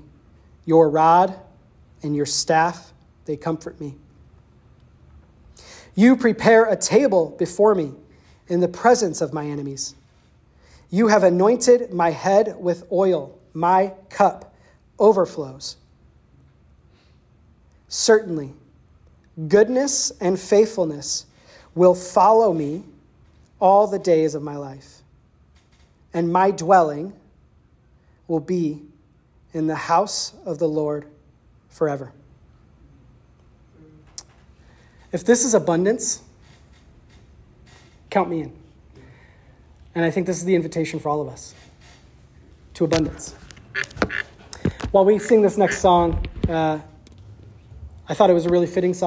Your 0.64 0.92
rod 0.92 1.34
and 2.04 2.16
your 2.16 2.28
staff, 2.28 2.94
they 3.26 3.36
comfort 3.36 3.82
me. 3.82 3.96
You 5.96 6.16
prepare 6.16 6.66
a 6.66 6.76
table 6.76 7.36
before 7.40 7.74
me 7.74 7.94
in 8.48 8.60
the 8.60 8.68
presence 8.68 9.22
of 9.22 9.34
my 9.34 9.48
enemies. 9.48 9.96
You 10.92 11.08
have 11.08 11.24
anointed 11.24 11.92
my 11.92 12.12
head 12.12 12.56
with 12.60 12.84
oil, 12.92 13.39
my 13.54 13.94
cup 14.10 14.54
overflows. 14.98 15.78
Certainly, 17.88 18.54
goodness 19.48 20.12
and 20.22 20.40
faithfulness 20.40 21.26
will 21.76 21.96
follow 21.96 22.54
me 22.54 22.84
all 23.60 23.88
the 23.88 24.00
days 24.00 24.36
of 24.36 24.44
my 24.44 24.56
life, 24.56 25.02
and 26.14 26.32
my 26.32 26.52
dwelling 26.52 27.14
will 28.28 28.40
be 28.40 28.82
in 29.54 29.68
the 29.68 29.76
house 29.76 30.34
of 30.46 30.60
the 30.60 30.68
Lord 30.68 31.06
forever. 31.70 32.12
If 35.12 35.26
this 35.26 35.44
is 35.44 35.56
abundance, 35.56 36.22
count 38.10 38.30
me 38.30 38.42
in. 38.42 38.54
And 39.96 40.06
I 40.06 40.12
think 40.12 40.28
this 40.28 40.38
is 40.38 40.46
the 40.46 40.56
invitation 40.56 41.00
for 41.00 41.10
all 41.10 41.22
of 41.22 41.28
us 41.28 41.56
to 42.80 42.86
abundance. 42.86 43.36
While 44.92 45.04
we 45.04 45.20
sing 45.20 45.42
this 45.42 45.58
next 45.58 45.80
song, 45.80 46.26
uh, 46.48 46.80
I 48.08 48.14
thought 48.14 48.30
it 48.30 48.34
was 48.34 48.46
a 48.46 48.50
really 48.50 48.68
fitting 48.68 48.94
song. 48.94 48.98